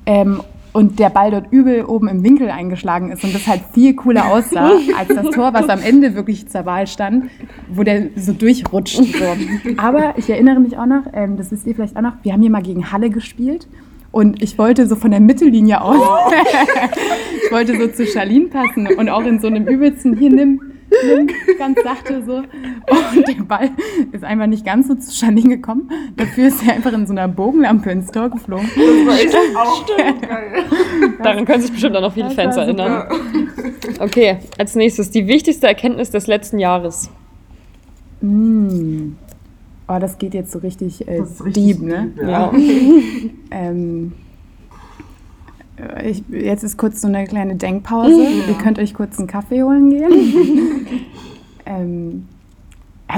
Ähm, 0.08 0.42
und 0.76 1.00
der 1.00 1.10
Ball 1.10 1.32
dort 1.32 1.46
übel 1.52 1.86
oben 1.86 2.10
im 2.10 2.22
Winkel 2.22 2.50
eingeschlagen 2.50 3.10
ist 3.10 3.24
und 3.24 3.34
das 3.34 3.48
halt 3.48 3.62
viel 3.74 3.96
cooler 3.96 4.28
aussah 4.28 4.72
als 4.98 5.08
das 5.08 5.30
Tor, 5.34 5.54
was 5.54 5.70
am 5.70 5.80
Ende 5.82 6.16
wirklich 6.16 6.50
zur 6.50 6.66
Wahl 6.66 6.86
stand, 6.86 7.30
wo 7.70 7.84
der 7.84 8.10
so 8.18 8.34
durchrutscht. 8.34 8.98
So. 8.98 9.26
Aber 9.78 10.16
ich 10.18 10.30
erinnere 10.30 10.60
mich 10.60 10.78
auch 10.78 10.86
noch, 10.86 11.04
ähm, 11.14 11.38
das 11.38 11.50
wisst 11.50 11.66
ihr 11.66 11.76
vielleicht 11.76 11.96
auch 11.96 12.02
noch, 12.02 12.16
wir 12.24 12.34
haben 12.34 12.42
hier 12.42 12.52
mal 12.52 12.62
gegen 12.62 12.92
Halle 12.92 13.10
gespielt 13.10 13.70
und 14.12 14.44
ich 14.44 14.58
wollte 14.58 14.86
so 14.86 14.98
von 14.98 15.12
der 15.12 15.22
Mittellinie 15.22 15.80
aus, 15.80 15.96
ich 17.46 17.52
wollte 17.54 17.80
so 17.80 17.88
zu 17.88 18.06
Charlene 18.06 18.48
passen 18.48 18.88
und 18.98 19.08
auch 19.08 19.24
in 19.24 19.40
so 19.40 19.48
einem 19.48 19.66
übelsten, 19.68 20.18
hier 20.18 20.30
nimm, 20.30 20.60
ganz 21.60 21.82
sachte 21.84 22.24
so. 22.26 22.38
Und 22.38 23.28
der 23.28 23.44
Ball 23.44 23.70
ist 24.12 24.24
einfach 24.24 24.48
nicht 24.48 24.66
ganz 24.66 24.88
so 24.88 24.96
zu 24.96 25.12
Charlene 25.12 25.56
gekommen. 25.58 25.90
Dafür 26.16 26.48
ist 26.48 26.66
er 26.66 26.74
einfach 26.74 26.94
in 26.94 27.06
so 27.06 27.14
einer 27.14 27.28
Bogenlampe 27.28 27.92
ins 27.92 28.12
Tor 28.12 28.30
geflogen. 28.30 28.70
Das 28.76 29.08
war 29.08 29.20
echt 29.20 29.36
auch 29.58 29.86
geil. 29.98 30.14
Daran 31.22 31.46
können 31.46 31.62
sich 31.62 31.72
bestimmt 31.72 31.96
auch 31.96 32.02
noch 32.02 32.14
viele 32.14 32.32
Fans 32.32 32.58
erinnern. 32.58 33.08
Okay, 34.00 34.38
als 34.58 34.76
nächstes 34.76 35.12
die 35.12 35.28
wichtigste 35.28 35.68
Erkenntnis 35.68 36.10
des 36.12 36.28
letzten 36.28 36.60
Jahres. 36.60 37.10
Mm. 38.22 39.14
Oh, 39.88 40.00
das 40.00 40.18
geht 40.18 40.34
jetzt 40.34 40.52
so 40.52 40.60
richtig, 40.60 41.08
äh, 41.08 41.20
Das 41.20 41.32
ist 41.32 41.46
richtig 41.46 41.64
deep, 41.78 41.82
ne? 41.82 42.12
deep, 42.16 42.28
Ja. 42.28 42.52
Ähm, 43.52 44.12
äh, 44.12 44.25
ich, 46.04 46.24
jetzt 46.30 46.64
ist 46.64 46.78
kurz 46.78 47.02
so 47.02 47.08
eine 47.08 47.26
kleine 47.26 47.56
Denkpause. 47.56 48.24
Ihr 48.48 48.54
könnt 48.56 48.80
euch 48.80 48.94
kurz 48.94 49.18
einen 49.20 49.28
Kaffee 49.28 49.64
holen 49.64 49.90
gehen. 49.90 50.88
ähm, 51.66 52.28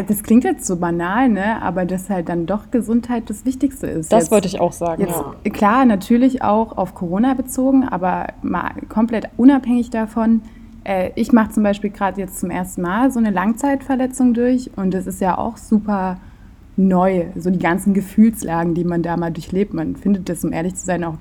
das 0.07 0.23
klingt 0.23 0.43
jetzt 0.43 0.65
so 0.65 0.75
banal, 0.75 1.29
ne? 1.29 1.61
aber 1.61 1.85
dass 1.85 2.09
halt 2.09 2.29
dann 2.29 2.45
doch 2.45 2.71
Gesundheit 2.71 3.29
das 3.29 3.45
Wichtigste 3.45 3.87
ist. 3.87 4.11
Das 4.11 4.23
jetzt, 4.23 4.31
wollte 4.31 4.47
ich 4.47 4.59
auch 4.59 4.73
sagen. 4.73 5.01
Jetzt, 5.01 5.23
ja. 5.45 5.51
Klar, 5.51 5.85
natürlich 5.85 6.41
auch 6.41 6.77
auf 6.77 6.93
Corona 6.93 7.33
bezogen, 7.33 7.83
aber 7.83 8.27
mal 8.41 8.71
komplett 8.89 9.29
unabhängig 9.37 9.89
davon. 9.89 10.41
Äh, 10.83 11.11
ich 11.15 11.31
mache 11.31 11.51
zum 11.51 11.63
Beispiel 11.63 11.89
gerade 11.89 12.19
jetzt 12.19 12.39
zum 12.39 12.49
ersten 12.49 12.81
Mal 12.81 13.11
so 13.11 13.19
eine 13.19 13.31
Langzeitverletzung 13.31 14.33
durch 14.33 14.71
und 14.75 14.93
das 14.93 15.07
ist 15.07 15.21
ja 15.21 15.37
auch 15.37 15.57
super 15.57 16.17
neu, 16.75 17.25
so 17.35 17.49
die 17.49 17.59
ganzen 17.59 17.93
Gefühlslagen, 17.93 18.75
die 18.75 18.83
man 18.83 19.01
da 19.01 19.17
mal 19.17 19.31
durchlebt. 19.31 19.73
Man 19.73 19.95
findet 19.95 20.29
das, 20.29 20.43
um 20.43 20.53
ehrlich 20.53 20.75
zu 20.75 20.85
sein, 20.85 21.03
auch 21.03 21.17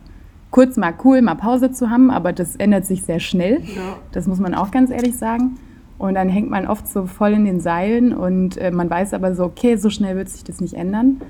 kurz 0.56 0.78
mal 0.78 0.94
cool, 1.04 1.20
mal 1.20 1.34
Pause 1.34 1.70
zu 1.70 1.90
haben, 1.90 2.10
aber 2.10 2.32
das 2.32 2.56
ändert 2.56 2.86
sich 2.86 3.02
sehr 3.02 3.20
schnell. 3.20 3.60
Ja. 3.60 3.98
Das 4.12 4.26
muss 4.26 4.40
man 4.40 4.54
auch 4.54 4.70
ganz 4.70 4.90
ehrlich 4.90 5.14
sagen. 5.14 5.58
Und 5.98 6.14
dann 6.14 6.30
hängt 6.30 6.48
man 6.48 6.66
oft 6.66 6.88
so 6.88 7.04
voll 7.04 7.34
in 7.34 7.44
den 7.44 7.60
Seilen 7.60 8.14
und 8.14 8.56
äh, 8.56 8.70
man 8.70 8.88
weiß 8.88 9.12
aber 9.12 9.34
so, 9.34 9.44
okay, 9.44 9.76
so 9.76 9.90
schnell 9.90 10.16
wird 10.16 10.30
sich 10.30 10.44
das 10.44 10.62
nicht 10.62 10.72
ändern. 10.72 11.20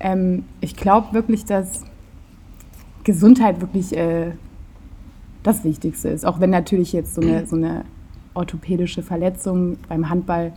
Ähm, 0.00 0.44
ich 0.60 0.74
glaube 0.74 1.12
wirklich, 1.12 1.44
dass 1.44 1.84
Gesundheit 3.04 3.60
wirklich 3.60 3.96
äh, 3.96 4.32
das 5.44 5.62
Wichtigste 5.62 6.08
ist. 6.08 6.26
Auch 6.26 6.40
wenn 6.40 6.50
natürlich 6.50 6.92
jetzt 6.92 7.14
so 7.14 7.20
eine, 7.20 7.46
so 7.46 7.54
eine 7.54 7.84
orthopädische 8.34 9.04
Verletzung 9.04 9.76
beim 9.88 10.10
Handball, 10.10 10.52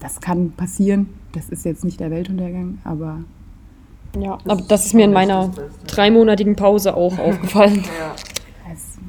das 0.00 0.20
kann 0.20 0.50
passieren. 0.50 1.08
Das 1.34 1.50
ist 1.50 1.64
jetzt 1.64 1.84
nicht 1.84 2.00
der 2.00 2.10
Weltuntergang, 2.10 2.78
aber. 2.82 3.20
Ja, 4.16 4.38
aber 4.46 4.62
das 4.68 4.86
ist 4.86 4.94
mir 4.94 5.04
in 5.04 5.12
meiner 5.12 5.50
dreimonatigen 5.86 6.56
Pause 6.56 6.96
auch 6.96 7.18
aufgefallen. 7.18 7.84
Ja 7.84 8.14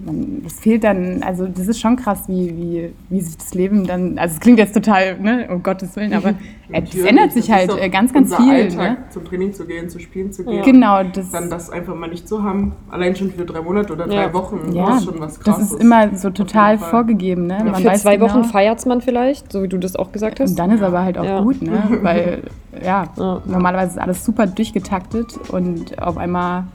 man, 0.06 0.44
es 0.46 0.60
fehlt 0.60 0.84
dann, 0.84 1.24
also 1.24 1.48
das 1.48 1.68
ist 1.68 1.80
schon 1.80 1.96
krass, 1.96 2.24
wie, 2.28 2.56
wie, 2.56 2.94
wie 3.10 3.22
sich 3.22 3.38
das 3.38 3.54
Leben 3.54 3.86
dann, 3.86 4.18
also 4.18 4.36
es 4.36 4.40
klingt 4.40 4.60
jetzt 4.60 4.74
total, 4.74 5.20
ne, 5.20 5.48
um 5.50 5.64
Gottes 5.64 5.96
Willen, 5.96 6.14
aber 6.14 6.36
es 6.72 6.96
ändert 6.96 7.32
sich 7.34 7.52
halt 7.52 7.72
äh, 7.78 7.90
ganz, 7.90 8.14
ganz 8.14 8.36
viel. 8.36 8.54
Alltag, 8.54 8.78
ne? 8.78 8.98
Zum 9.10 9.26
Training 9.26 9.54
zu 9.54 9.66
gehen, 9.66 9.90
zu 9.90 10.00
spielen 10.00 10.32
zu 10.32 10.44
gehen. 10.44 10.58
Ja. 10.58 10.64
Genau. 10.64 11.04
Das 11.04 11.32
dann 11.32 11.50
das 11.50 11.70
einfach 11.70 11.96
mal 11.96 12.10
nicht 12.10 12.28
zu 12.28 12.44
haben, 12.44 12.74
allein 12.90 13.16
schon 13.16 13.32
für 13.32 13.46
drei 13.46 13.62
Monate 13.62 13.94
oder 13.94 14.08
drei 14.08 14.34
Wochen, 14.34 14.72
ja, 14.74 14.98
ist 14.98 15.06
schon 15.06 15.20
was 15.20 15.40
krasses. 15.40 15.70
Das 15.70 15.74
ist 15.74 15.82
immer 15.82 16.16
so 16.16 16.30
total 16.30 16.78
vorgegeben, 16.78 17.48
ne? 17.48 17.64
Man 17.64 17.76
für 17.76 17.94
zwei 17.94 18.18
genau, 18.18 18.30
Wochen 18.30 18.44
feiert 18.46 18.86
man 18.86 19.02
vielleicht, 19.02 19.52
so 19.52 19.64
wie 19.64 19.68
du 19.68 19.78
das 19.78 19.96
auch 19.96 20.12
gesagt 20.12 20.40
hast. 20.40 20.52
Und 20.52 20.60
dann 20.60 20.72
ist 20.72 20.82
aber 20.82 21.04
halt 21.04 21.18
auch 21.18 21.44
gut, 21.44 21.62
ne, 21.62 21.82
weil, 22.02 22.44
ja, 22.84 23.10
normalerweise 23.18 23.92
ist 23.94 24.00
alles 24.00 24.24
super 24.24 24.48
durchgetaktet 24.48 25.38
und 25.50 26.02
auf 26.02 26.18
einmal 26.18 26.66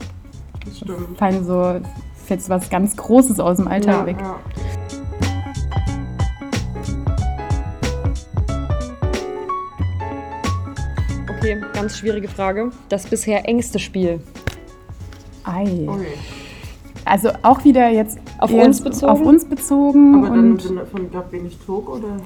fallen 1.17 1.45
so 1.45 1.79
jetzt 2.29 2.49
was 2.49 2.69
ganz 2.69 2.95
Großes 2.95 3.39
aus 3.39 3.57
dem 3.57 3.67
Alltag 3.67 3.93
ja, 3.93 4.05
weg. 4.05 4.17
Ja. 4.19 4.39
Okay, 11.37 11.61
ganz 11.73 11.97
schwierige 11.97 12.27
Frage. 12.27 12.71
Das 12.89 13.05
bisher 13.05 13.47
engste 13.47 13.77
Spiel. 13.79 14.19
Ei. 15.43 15.85
Okay. 15.87 16.07
Also 17.05 17.29
auch 17.43 17.63
wieder 17.63 17.89
jetzt 17.89 18.17
auf 18.39 18.51
uns 18.51 18.81
bezogen. 18.81 19.11
Auf 19.11 19.21
uns 19.21 19.45
bezogen. 19.45 20.15
Aber 20.15 20.35
dann 20.35 20.51
im 20.51 20.59
Sinne 20.59 20.85
von 20.87 21.11
gab 21.11 21.31
wenig 21.31 21.57
Tog 21.63 21.87
oder? 21.87 22.17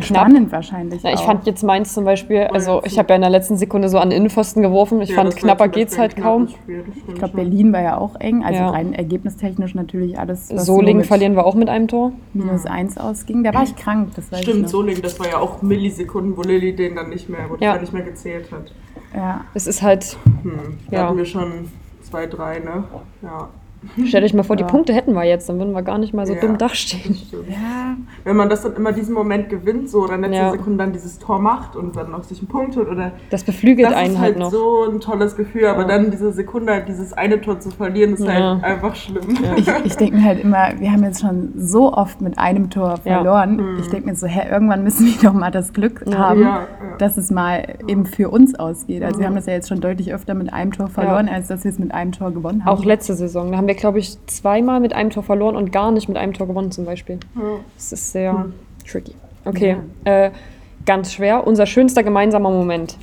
Spannend 0.00 0.50
wahrscheinlich. 0.50 1.02
Ja, 1.02 1.10
ich 1.10 1.20
auch. 1.20 1.26
fand 1.26 1.46
jetzt 1.46 1.62
meins 1.62 1.94
zum 1.94 2.04
Beispiel, 2.04 2.42
also 2.52 2.82
ich 2.84 2.98
habe 2.98 3.10
ja 3.10 3.14
in 3.16 3.20
der 3.20 3.30
letzten 3.30 3.56
Sekunde 3.56 3.88
so 3.88 3.98
an 3.98 4.10
Innenpfosten 4.10 4.60
geworfen. 4.60 5.00
Ich 5.00 5.10
ja, 5.10 5.16
fand, 5.16 5.36
knapper 5.36 5.68
geht's 5.68 5.96
halt 5.96 6.16
kaum. 6.16 6.48
ich 7.06 7.14
glaube, 7.14 7.36
Berlin 7.36 7.72
war 7.72 7.82
ja 7.82 7.96
auch 7.96 8.16
eng, 8.18 8.44
also 8.44 8.58
ja. 8.58 8.70
rein 8.70 8.94
ergebnistechnisch 8.94 9.74
natürlich 9.76 10.18
alles. 10.18 10.48
Solingen 10.48 11.04
verlieren 11.04 11.36
wir 11.36 11.46
auch 11.46 11.54
mit 11.54 11.68
einem 11.68 11.86
Tor. 11.86 12.12
Minus 12.34 12.64
ja. 12.64 12.72
eins 12.72 12.98
ausging. 12.98 13.44
Da 13.44 13.54
war 13.54 13.62
ich 13.62 13.76
krank, 13.76 14.10
das 14.16 14.32
weiß 14.32 14.42
Stimmt, 14.42 14.68
Solingen, 14.68 15.02
das 15.02 15.20
war 15.20 15.28
ja 15.28 15.38
auch 15.38 15.62
Millisekunden, 15.62 16.36
wo 16.36 16.42
Lilly 16.42 16.74
den 16.74 16.96
dann 16.96 17.08
nicht 17.08 17.28
mehr, 17.28 17.48
wo 17.48 17.56
ja. 17.56 17.78
nicht 17.78 17.92
mehr 17.92 18.02
gezählt 18.02 18.50
hat. 18.50 18.72
Ja. 19.14 19.44
Es 19.54 19.68
ist 19.68 19.82
halt. 19.82 20.16
Hm, 20.42 20.78
da 20.90 21.06
hatten 21.06 21.16
wir 21.16 21.24
schon 21.24 21.68
zwei, 22.02 22.26
drei, 22.26 22.58
ne? 22.58 22.84
Ja. 23.22 23.48
Stell 24.06 24.22
dich 24.22 24.34
mal 24.34 24.42
vor, 24.42 24.56
die 24.56 24.64
Punkte 24.64 24.92
hätten 24.92 25.14
wir 25.14 25.24
jetzt, 25.24 25.48
dann 25.48 25.58
würden 25.58 25.72
wir 25.72 25.82
gar 25.82 25.98
nicht 25.98 26.14
mal 26.14 26.26
so 26.26 26.34
ja, 26.34 26.40
dumm 26.40 26.58
dastehen. 26.58 27.16
Ja. 27.48 27.96
Wenn 28.24 28.36
man 28.36 28.48
das 28.48 28.62
dann 28.62 28.74
immer 28.74 28.92
diesen 28.92 29.14
Moment 29.14 29.48
gewinnt, 29.48 29.88
so 29.88 30.04
oder 30.04 30.14
in 30.14 30.22
letzten 30.22 30.34
ja. 30.34 30.50
Sekunden 30.50 30.78
dann 30.78 30.92
dieses 30.92 31.18
Tor 31.18 31.38
macht 31.38 31.76
und 31.76 31.96
dann 31.96 32.10
noch 32.10 32.24
sich 32.24 32.38
einen 32.38 32.48
Punkt 32.48 32.76
holt 32.76 32.88
oder. 32.88 33.12
Das 33.30 33.44
beflügelt 33.44 33.88
das 33.88 33.96
einen 33.96 34.18
halt 34.18 34.38
noch. 34.38 34.50
so 34.50 34.84
ein 34.90 35.00
tolles 35.00 35.36
Gefühl, 35.36 35.66
aber 35.66 35.84
dann 35.84 36.10
diese 36.10 36.32
Sekunde, 36.32 36.84
dieses 36.86 37.12
eine 37.12 37.40
Tor 37.40 37.60
zu 37.60 37.70
verlieren, 37.70 38.14
ist 38.14 38.26
halt 38.26 38.62
einfach 38.64 38.94
schlimm. 38.94 39.24
Ich, 39.56 39.68
ich 39.84 39.96
denke 39.96 40.16
mir 40.16 40.24
halt 40.24 40.42
immer, 40.42 40.72
wir 40.78 40.90
haben 40.90 41.04
jetzt 41.04 41.20
schon 41.20 41.52
so 41.56 41.92
oft 41.92 42.20
mit 42.20 42.38
einem 42.38 42.70
Tor 42.70 42.96
verloren. 42.98 43.56
Mhm. 43.56 43.78
Ich 43.80 43.88
denke 43.88 44.08
mir 44.08 44.16
so, 44.16 44.26
hä, 44.26 44.48
irgendwann 44.50 44.82
müssen 44.82 45.06
wir 45.06 45.14
doch 45.22 45.32
mal 45.32 45.50
das 45.50 45.72
Glück 45.72 46.04
haben, 46.14 46.46
dass 46.98 47.16
es 47.16 47.30
mal 47.30 47.76
eben 47.86 48.06
für 48.06 48.30
uns 48.30 48.54
ausgeht. 48.58 49.02
Also 49.02 49.20
wir 49.20 49.26
haben 49.26 49.34
das 49.34 49.46
ja 49.46 49.52
jetzt 49.52 49.68
schon 49.68 49.80
deutlich 49.80 50.12
öfter 50.12 50.34
mit 50.34 50.52
einem 50.52 50.72
Tor 50.72 50.88
verloren, 50.88 51.28
als 51.28 51.48
dass 51.48 51.64
wir 51.64 51.70
es 51.70 51.78
mit 51.78 51.92
einem 51.92 52.12
Tor 52.12 52.32
gewonnen 52.32 52.64
haben. 52.64 52.76
Auch 52.76 52.84
letzte 52.84 53.14
Saison, 53.14 53.50
da 53.50 53.58
haben 53.58 53.66
wir, 53.66 53.75
glaube 53.76 53.98
ich, 53.98 54.16
zweimal 54.26 54.80
mit 54.80 54.92
einem 54.92 55.10
Tor 55.10 55.22
verloren 55.22 55.56
und 55.56 55.72
gar 55.72 55.90
nicht 55.90 56.08
mit 56.08 56.16
einem 56.16 56.32
Tor 56.32 56.46
gewonnen 56.46 56.70
zum 56.70 56.84
Beispiel. 56.84 57.18
Ja. 57.34 57.42
Das 57.74 57.92
ist 57.92 58.12
sehr 58.12 58.32
hm. 58.32 58.54
tricky. 58.88 59.14
Okay, 59.44 59.76
ja. 60.04 60.26
äh, 60.26 60.30
ganz 60.84 61.12
schwer. 61.12 61.46
Unser 61.46 61.66
schönster 61.66 62.02
gemeinsamer 62.02 62.50
Moment. 62.50 62.96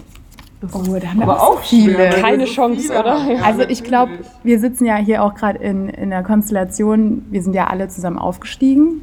Oh, 0.72 0.98
da 1.00 1.08
haben 1.10 1.20
wir 1.20 1.24
aber 1.24 1.42
auch 1.42 1.60
viele. 1.60 2.10
Keine 2.10 2.46
Chance, 2.46 2.88
viele. 2.88 3.00
oder? 3.00 3.34
Ja, 3.34 3.42
also 3.42 3.63
ich 3.63 3.84
glaube, 3.84 4.13
wir 4.44 4.60
sitzen 4.60 4.86
ja 4.86 4.96
hier 4.96 5.24
auch 5.24 5.36
gerade 5.36 5.60
in, 5.60 5.89
in 5.89 6.10
der 6.10 6.24
Konstellation, 6.24 7.25
wir 7.30 7.42
sind 7.42 7.53
ja 7.53 7.68
alle 7.68 7.89
zusammen 7.89 8.18
aufgestiegen. 8.18 9.01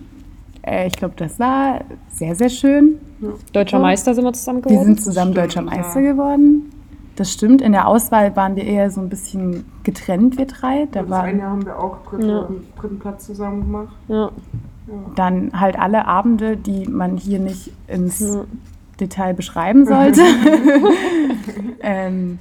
Äh, 0.63 0.87
ich 0.87 0.95
glaube, 0.95 1.15
das 1.17 1.39
war 1.39 1.81
sehr, 2.09 2.35
sehr 2.35 2.49
schön. 2.49 2.99
Deutscher 3.53 3.79
Meister 3.79 4.15
sind 4.15 4.25
wir 4.25 4.33
zusammen 4.33 4.63
geworden. 4.63 4.79
Wir 4.79 4.85
sind 4.85 5.03
zusammen 5.03 5.35
Deutscher 5.35 5.61
Meister 5.63 6.01
geworden. 6.01 6.71
Das 7.21 7.31
stimmt. 7.31 7.61
In 7.61 7.73
der 7.73 7.87
Auswahl 7.87 8.35
waren 8.35 8.57
wir 8.57 8.65
eher 8.65 8.91
so 8.91 8.99
ein 8.99 9.11
bisschen 9.11 9.67
getrennt, 9.83 10.39
wir 10.39 10.47
drei. 10.47 10.89
Da 10.91 11.03
das 11.03 11.13
eine 11.13 11.41
Jahr 11.41 11.51
haben 11.51 11.67
wir 11.67 11.79
auch 11.79 11.99
dritte, 12.09 12.27
ja. 12.27 12.49
dritten 12.81 12.99
Platz 12.99 13.27
zusammen 13.27 13.61
gemacht. 13.61 13.95
Ja. 14.09 14.31
Dann 15.17 15.51
halt 15.53 15.79
alle 15.79 16.07
Abende, 16.07 16.57
die 16.57 16.87
man 16.89 17.19
hier 17.19 17.39
nicht 17.39 17.73
ins 17.89 18.21
ja. 18.21 18.45
Detail 19.01 19.35
beschreiben 19.35 19.85
sollte. 19.85 20.23
ähm, 21.83 22.39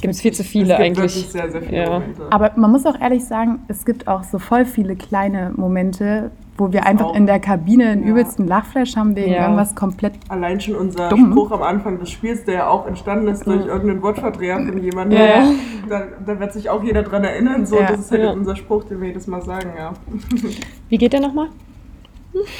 gibt 0.00 0.14
es 0.14 0.22
viel 0.22 0.32
zu 0.32 0.42
viele 0.42 0.72
es 0.72 0.78
gibt 0.78 0.80
eigentlich. 0.80 1.28
Sehr, 1.28 1.50
sehr 1.50 1.60
viele 1.60 1.76
ja. 1.76 2.02
Aber 2.30 2.52
man 2.56 2.72
muss 2.72 2.86
auch 2.86 2.98
ehrlich 2.98 3.26
sagen, 3.26 3.58
es 3.68 3.84
gibt 3.84 4.08
auch 4.08 4.24
so 4.24 4.38
voll 4.38 4.64
viele 4.64 4.96
kleine 4.96 5.52
Momente, 5.54 6.30
wo 6.56 6.72
wir 6.72 6.86
einfach 6.86 7.06
auch, 7.06 7.16
in 7.16 7.26
der 7.26 7.40
Kabine 7.40 7.88
einen 7.88 8.04
ja. 8.04 8.10
übelsten 8.10 8.46
Lachflash 8.46 8.96
haben 8.96 9.16
wegen 9.16 9.32
ja. 9.32 9.42
irgendwas 9.42 9.74
komplett 9.74 10.14
Allein 10.28 10.60
schon 10.60 10.76
unser 10.76 11.08
dumm. 11.08 11.32
Spruch 11.32 11.50
am 11.50 11.62
Anfang 11.62 11.98
des 11.98 12.10
Spiels, 12.10 12.44
der 12.44 12.54
ja 12.54 12.68
auch 12.68 12.86
entstanden 12.86 13.28
ist 13.28 13.46
durch 13.46 13.66
irgendeinen 13.66 14.02
Wortverdreher 14.02 14.64
von 14.64 14.78
jemandem, 14.78 15.18
ja. 15.18 15.52
da, 15.88 16.02
da, 16.24 16.38
wird 16.38 16.52
sich 16.52 16.70
auch 16.70 16.82
jeder 16.82 17.02
dran 17.02 17.24
erinnern. 17.24 17.66
So, 17.66 17.78
Das 17.78 18.00
ist 18.00 18.10
halt 18.12 18.36
unser 18.36 18.56
Spruch, 18.56 18.84
den 18.84 19.00
wir 19.00 19.08
jedes 19.08 19.26
Mal 19.26 19.42
sagen, 19.42 19.70
ja. 19.76 19.92
Wie 20.88 20.98
geht 20.98 21.12
der 21.12 21.20
nochmal? 21.20 21.48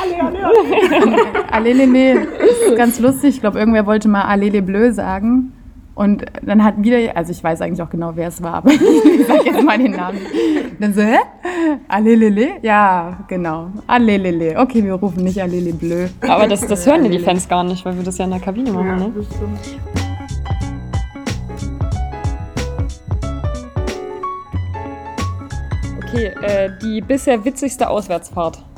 Alle, 0.00 0.22
alle, 0.22 0.46
alle. 1.52 1.52
Alelele, 1.52 2.26
das 2.38 2.70
ist 2.70 2.76
ganz 2.76 3.00
lustig. 3.00 3.36
Ich 3.36 3.40
glaube, 3.40 3.58
irgendwer 3.58 3.86
wollte 3.86 4.08
mal 4.08 4.22
Alele 4.22 4.62
Bleu 4.62 4.92
sagen. 4.92 5.52
Und 5.94 6.24
dann 6.42 6.64
hat 6.64 6.82
wieder, 6.82 7.16
also 7.16 7.30
ich 7.30 7.42
weiß 7.42 7.60
eigentlich 7.60 7.82
auch 7.82 7.90
genau, 7.90 8.12
wer 8.14 8.28
es 8.28 8.42
war, 8.42 8.54
aber 8.56 8.72
ich 8.72 9.26
sage 9.26 9.44
jetzt 9.44 9.62
mal 9.62 9.78
den 9.78 9.92
Namen. 9.92 10.18
Dann 10.80 10.92
so, 10.92 11.02
hä? 11.02 11.18
Alelele? 11.88 12.54
Ja, 12.62 13.24
genau. 13.28 13.68
Alelele. 13.86 14.58
Okay, 14.58 14.82
wir 14.82 14.94
rufen 14.94 15.22
nicht 15.22 15.40
Alele 15.40 15.72
Bleu. 15.72 16.08
Aber 16.28 16.48
das, 16.48 16.66
das 16.66 16.86
hören 16.86 17.04
ja 17.04 17.10
die 17.10 17.20
Fans 17.20 17.48
gar 17.48 17.62
nicht, 17.62 17.84
weil 17.84 17.96
wir 17.96 18.02
das 18.02 18.18
ja 18.18 18.24
in 18.24 18.32
der 18.32 18.40
Kabine 18.40 18.72
machen, 18.72 18.86
ja, 18.86 18.96
ne? 18.96 19.12
Okay, 26.02 26.26
äh, 26.42 26.70
die 26.82 27.00
bisher 27.00 27.44
witzigste 27.44 27.88
Auswärtsfahrt. 27.88 28.58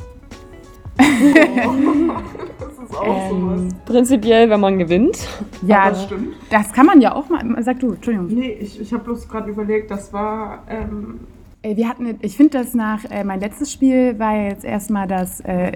auch 2.94 3.30
ähm, 3.30 3.40
sowas. 3.40 3.74
Prinzipiell, 3.84 4.50
wenn 4.50 4.60
man 4.60 4.78
gewinnt. 4.78 5.26
Ja, 5.66 5.90
das 5.90 6.04
stimmt. 6.04 6.34
Das 6.50 6.72
kann 6.72 6.86
man 6.86 7.00
ja 7.00 7.14
auch 7.14 7.28
mal. 7.28 7.44
Sag 7.62 7.80
du, 7.80 7.92
Entschuldigung. 7.92 8.28
Nee, 8.28 8.56
ich, 8.60 8.80
ich 8.80 8.92
habe 8.92 9.04
bloß 9.04 9.28
gerade 9.28 9.50
überlegt, 9.50 9.90
das 9.90 10.12
war. 10.12 10.62
Ähm, 10.68 11.20
wir 11.62 11.88
hatten, 11.88 12.18
ich 12.20 12.36
finde 12.36 12.58
das 12.58 12.74
nach, 12.74 13.04
äh, 13.10 13.24
mein 13.24 13.40
letztes 13.40 13.72
Spiel 13.72 14.16
war 14.20 14.36
jetzt 14.36 14.64
erstmal 14.64 15.08
das 15.08 15.40
äh, 15.40 15.72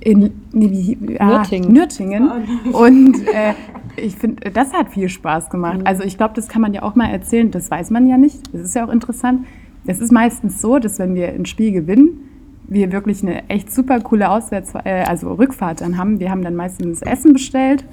in 0.00 0.42
nee, 0.52 0.70
wie, 0.70 1.18
ah, 1.18 1.38
Nürtingen. 1.38 1.72
Nürtingen. 1.72 2.28
Ah, 2.28 2.76
Und 2.76 3.26
äh, 3.28 3.54
ich 3.96 4.16
finde, 4.16 4.50
das 4.50 4.74
hat 4.74 4.90
viel 4.90 5.08
Spaß 5.08 5.48
gemacht. 5.48 5.78
Mhm. 5.78 5.86
Also 5.86 6.02
ich 6.02 6.18
glaube, 6.18 6.34
das 6.34 6.48
kann 6.48 6.60
man 6.60 6.74
ja 6.74 6.82
auch 6.82 6.94
mal 6.94 7.08
erzählen, 7.08 7.50
das 7.50 7.70
weiß 7.70 7.90
man 7.90 8.06
ja 8.06 8.18
nicht. 8.18 8.52
Das 8.52 8.60
ist 8.62 8.74
ja 8.74 8.84
auch 8.84 8.92
interessant. 8.92 9.46
Es 9.86 10.00
ist 10.00 10.12
meistens 10.12 10.60
so, 10.60 10.78
dass 10.78 10.98
wenn 10.98 11.14
wir 11.14 11.28
ein 11.28 11.46
Spiel 11.46 11.72
gewinnen, 11.72 12.33
wir 12.66 12.92
wirklich 12.92 13.22
eine 13.22 13.48
echt 13.48 13.72
super 13.72 14.00
coole 14.00 14.30
Auswärts 14.30 14.74
äh, 14.84 15.04
also 15.06 15.32
Rückfahrt 15.32 15.80
dann 15.80 15.98
haben. 15.98 16.20
Wir 16.20 16.30
haben 16.30 16.42
dann 16.42 16.56
meistens 16.56 17.02
Essen 17.02 17.32
bestellt. 17.32 17.84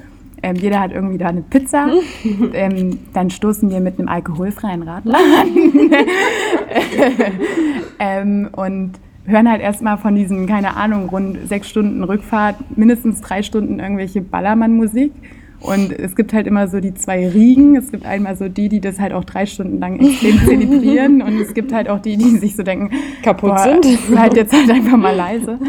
Ähm, 0.44 0.56
jeder 0.56 0.80
hat 0.80 0.92
irgendwie 0.92 1.18
da 1.18 1.28
eine 1.28 1.42
Pizza. 1.42 1.90
ähm, 2.54 3.00
dann 3.13 3.30
stoßen 3.30 3.70
wir 3.70 3.80
mit 3.80 4.00
einem 4.00 4.08
alkoholfreien 4.08 4.84
Radler 4.84 5.18
an. 5.42 5.92
ähm, 8.00 8.50
und 8.54 8.94
hören 9.25 9.50
halt 9.50 9.62
erstmal 9.62 9.98
von 9.98 10.16
diesen, 10.16 10.48
keine 10.48 10.75
Ahnung, 10.75 11.10
rund 11.10 11.38
sechs 11.48 11.70
Stunden 11.70 12.04
Rückfahrt, 12.04 12.56
mindestens 12.75 13.22
drei 13.22 13.44
Stunden 13.44 13.80
irgendwelche 13.80 14.22
Ballermann-Musik. 14.22 15.12
Und 15.62 15.91
es 15.91 16.15
gibt 16.15 16.34
halt 16.34 16.48
immer 16.48 16.68
so 16.68 16.80
die 16.80 16.94
zwei 16.96 17.30
Riegen. 17.30 17.75
Es 17.75 17.91
gibt 17.91 18.06
einmal 18.06 18.36
so 18.36 18.50
die, 18.50 18.68
die 18.68 18.82
das 18.82 19.00
halt 19.00 19.13
auch 19.13 19.24
drei 19.24 19.46
Stunden 19.46 19.80
lang 19.80 20.00
extrem 20.00 20.39
zelebrieren. 20.46 21.22
Und 21.22 21.39
es 21.39 21.53
gibt 21.53 21.72
halt 21.72 21.88
auch 21.88 22.00
die, 22.00 22.18
die 22.18 22.38
sich 22.38 22.56
so 22.56 22.63
denken, 22.63 22.89
Kaputt 23.22 23.51
boah, 23.51 23.80
sind. 23.82 24.18
Halt 24.18 24.36
jetzt 24.36 24.53
halt 24.53 24.72
einfach 24.72 24.98
mal 24.98 25.15
leise. 25.15 25.60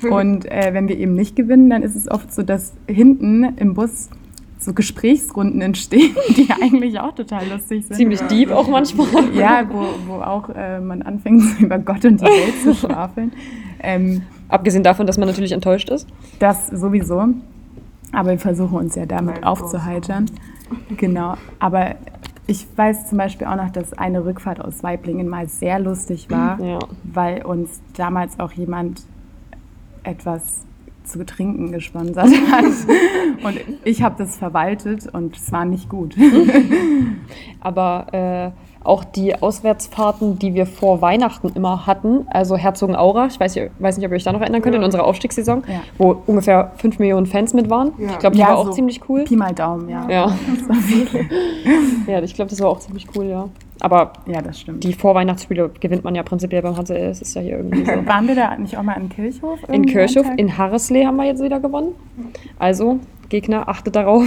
Und 0.10 0.44
äh, 0.50 0.74
wenn 0.74 0.86
wir 0.88 0.98
eben 0.98 1.14
nicht 1.14 1.34
gewinnen, 1.34 1.70
dann 1.70 1.82
ist 1.82 1.96
es 1.96 2.10
oft 2.10 2.32
so, 2.32 2.42
dass 2.42 2.74
hinten 2.86 3.44
im 3.56 3.74
Bus 3.74 4.10
so 4.58 4.74
Gesprächsrunden 4.74 5.60
entstehen, 5.60 6.14
die 6.36 6.48
eigentlich 6.62 7.00
auch 7.00 7.14
total 7.14 7.48
lustig 7.48 7.86
sind. 7.86 7.96
Ziemlich 7.96 8.20
deep 8.22 8.50
auch 8.50 8.68
manchmal. 8.68 9.06
Ja, 9.34 9.64
wo, 9.70 9.86
wo 10.06 10.20
auch 10.20 10.50
äh, 10.50 10.80
man 10.80 11.02
anfängt, 11.02 11.42
so 11.42 11.64
über 11.64 11.78
Gott 11.78 12.04
und 12.04 12.20
die 12.20 12.26
Welt 12.26 12.62
zu 12.62 12.74
schwafeln. 12.74 13.32
Ähm, 13.80 14.22
Abgesehen 14.48 14.82
davon, 14.82 15.06
dass 15.06 15.18
man 15.18 15.28
natürlich 15.28 15.52
enttäuscht 15.52 15.90
ist. 15.90 16.08
das 16.38 16.68
sowieso. 16.68 17.28
Aber 18.12 18.30
wir 18.30 18.38
versuchen 18.38 18.76
uns 18.78 18.94
ja 18.94 19.06
damit 19.06 19.44
aufzuheitern. 19.44 20.26
Genau. 20.96 21.34
Aber 21.58 21.94
ich 22.46 22.66
weiß 22.76 23.08
zum 23.08 23.18
Beispiel 23.18 23.46
auch 23.46 23.56
noch, 23.56 23.70
dass 23.70 23.92
eine 23.92 24.24
Rückfahrt 24.24 24.60
aus 24.60 24.82
Weiblingen 24.82 25.28
mal 25.28 25.48
sehr 25.48 25.78
lustig 25.78 26.30
war, 26.30 26.58
Ja. 26.60 26.78
weil 27.04 27.42
uns 27.44 27.80
damals 27.96 28.40
auch 28.40 28.52
jemand 28.52 29.02
etwas 30.02 30.62
zu 31.04 31.24
trinken 31.26 31.72
gesponsert 31.72 32.28
hat. 32.50 32.64
Und 33.44 33.58
ich 33.84 34.02
habe 34.02 34.14
das 34.18 34.36
verwaltet 34.36 35.06
und 35.12 35.36
es 35.36 35.50
war 35.52 35.64
nicht 35.64 35.88
gut. 35.88 36.14
Aber 37.60 38.06
äh, 38.12 38.50
auch 38.88 39.04
die 39.04 39.40
Auswärtsfahrten, 39.40 40.38
die 40.38 40.54
wir 40.54 40.66
vor 40.66 41.00
Weihnachten 41.02 41.50
immer 41.54 41.86
hatten, 41.86 42.26
also 42.30 42.56
Herzogenaurach, 42.56 43.28
ich 43.30 43.38
weiß, 43.40 43.56
weiß 43.78 43.96
nicht, 43.98 44.06
ob 44.06 44.12
ihr 44.12 44.16
euch 44.16 44.24
da 44.24 44.32
noch 44.32 44.40
erinnern 44.40 44.62
könnt, 44.62 44.74
Ja. 44.74 44.80
in 44.80 44.84
unserer 44.84 45.04
Aufstiegssaison, 45.04 45.62
Ja. 45.68 45.80
wo 45.98 46.16
ungefähr 46.26 46.72
5 46.76 46.98
Millionen 46.98 47.26
Fans 47.26 47.54
mit 47.54 47.68
waren. 47.70 47.92
Ja. 47.98 48.10
Ich 48.10 48.18
glaube, 48.18 48.36
die 48.36 48.40
Ja, 48.42 48.48
war 48.48 48.58
auch 48.58 48.66
so 48.66 48.72
ziemlich 48.72 49.00
cool. 49.08 49.24
Pi 49.24 49.36
mal 49.36 49.52
Daumen, 49.54 49.88
ja. 49.88 50.08
Ja. 50.08 50.32
Ja, 52.06 52.22
ich 52.22 52.34
glaube, 52.34 52.48
das 52.50 52.60
war 52.60 52.70
auch 52.70 52.78
ziemlich 52.78 53.06
cool, 53.16 53.26
ja. 53.26 53.48
Aber 53.80 54.12
Ja, 54.26 54.40
das 54.40 54.60
stimmt. 54.60 54.82
die 54.82 54.92
Vorweihnachtsspiele 54.92 55.70
gewinnt 55.80 56.02
man 56.04 56.14
ja 56.14 56.22
prinzipiell 56.22 56.62
beim 56.62 56.76
HCL. 56.76 57.10
Es 57.10 57.20
ist 57.20 57.34
ja 57.34 57.42
hier 57.42 57.58
irgendwie 57.58 57.84
so. 57.84 57.92
Waren 58.06 58.26
wir 58.26 58.34
da 58.34 58.56
nicht 58.56 58.76
auch 58.78 58.82
mal 58.82 58.94
in 58.94 59.08
Kirchhof? 59.08 59.58
In 59.70 59.84
Kirchhof, 59.86 60.26
in 60.36 60.56
Harreslee 60.56 61.04
haben 61.06 61.16
wir 61.16 61.24
jetzt 61.26 61.42
wieder 61.42 61.60
gewonnen. 61.60 61.94
Also, 62.58 62.98
Gegner, 63.28 63.68
achtet 63.68 63.96
darauf. 63.96 64.24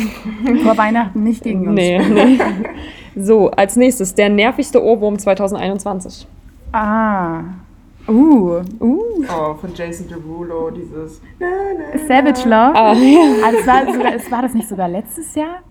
Vor 0.63 0.77
Weihnachten 0.77 1.24
nicht 1.24 1.43
gegen 1.43 1.67
uns. 1.67 1.75
Nee, 1.75 2.00
nee. 2.00 2.39
So, 3.15 3.51
als 3.51 3.75
nächstes, 3.75 4.15
der 4.15 4.29
nervigste 4.29 4.81
Ohrwurm 4.84 5.20
2021. 5.20 6.27
Ah. 6.72 7.41
Uh. 8.08 8.62
Uh. 8.79 9.01
Oh, 9.29 9.53
von 9.55 9.74
Jason 9.75 10.08
Derulo, 10.08 10.72
dieses. 10.72 11.22
Na, 11.39 11.48
na, 11.48 12.00
Savage 12.08 12.48
Love. 12.48 12.75
Ah, 12.75 12.93
ja. 12.93 13.46
Also 13.46 13.60
es 13.60 13.67
war, 13.67 13.93
sogar, 13.93 14.15
es 14.15 14.31
war 14.31 14.41
das 14.41 14.53
nicht 14.53 14.70
sogar 14.70 14.88
letztes 14.88 15.36
Jahr? 15.36 15.62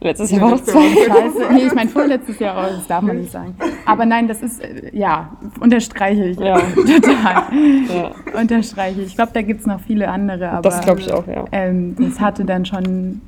Letztes 0.00 0.30
Jahr 0.30 0.42
war 0.42 0.50
das 0.52 0.64
zwei. 0.64 0.80
Scheiße. 0.88 1.52
Nee, 1.52 1.62
ich 1.66 1.74
meine 1.74 1.88
vorletztes 1.90 2.38
Jahr, 2.38 2.54
aber 2.56 2.68
das 2.68 2.86
darf 2.86 3.02
man 3.02 3.16
nicht 3.18 3.32
sagen. 3.32 3.56
Aber 3.86 4.04
nein, 4.04 4.28
das 4.28 4.42
ist, 4.42 4.60
äh, 4.62 4.90
ja, 4.92 5.30
unterstreiche 5.58 6.24
ich. 6.26 6.38
Ja. 6.38 6.58
Total. 6.74 7.44
Ja, 7.88 8.38
Unterstreiche 8.38 9.00
ich. 9.00 9.06
Ich 9.08 9.16
glaube, 9.16 9.32
da 9.32 9.42
gibt 9.42 9.60
es 9.60 9.66
noch 9.66 9.80
viele 9.80 10.08
andere, 10.08 10.50
aber 10.50 10.62
das 10.62 10.80
glaube 10.82 11.00
ich 11.00 11.12
auch, 11.12 11.26
ja. 11.26 11.44
ähm, 11.52 11.96
das 11.98 12.20
hatte 12.20 12.44
dann 12.44 12.66
schon, 12.66 13.22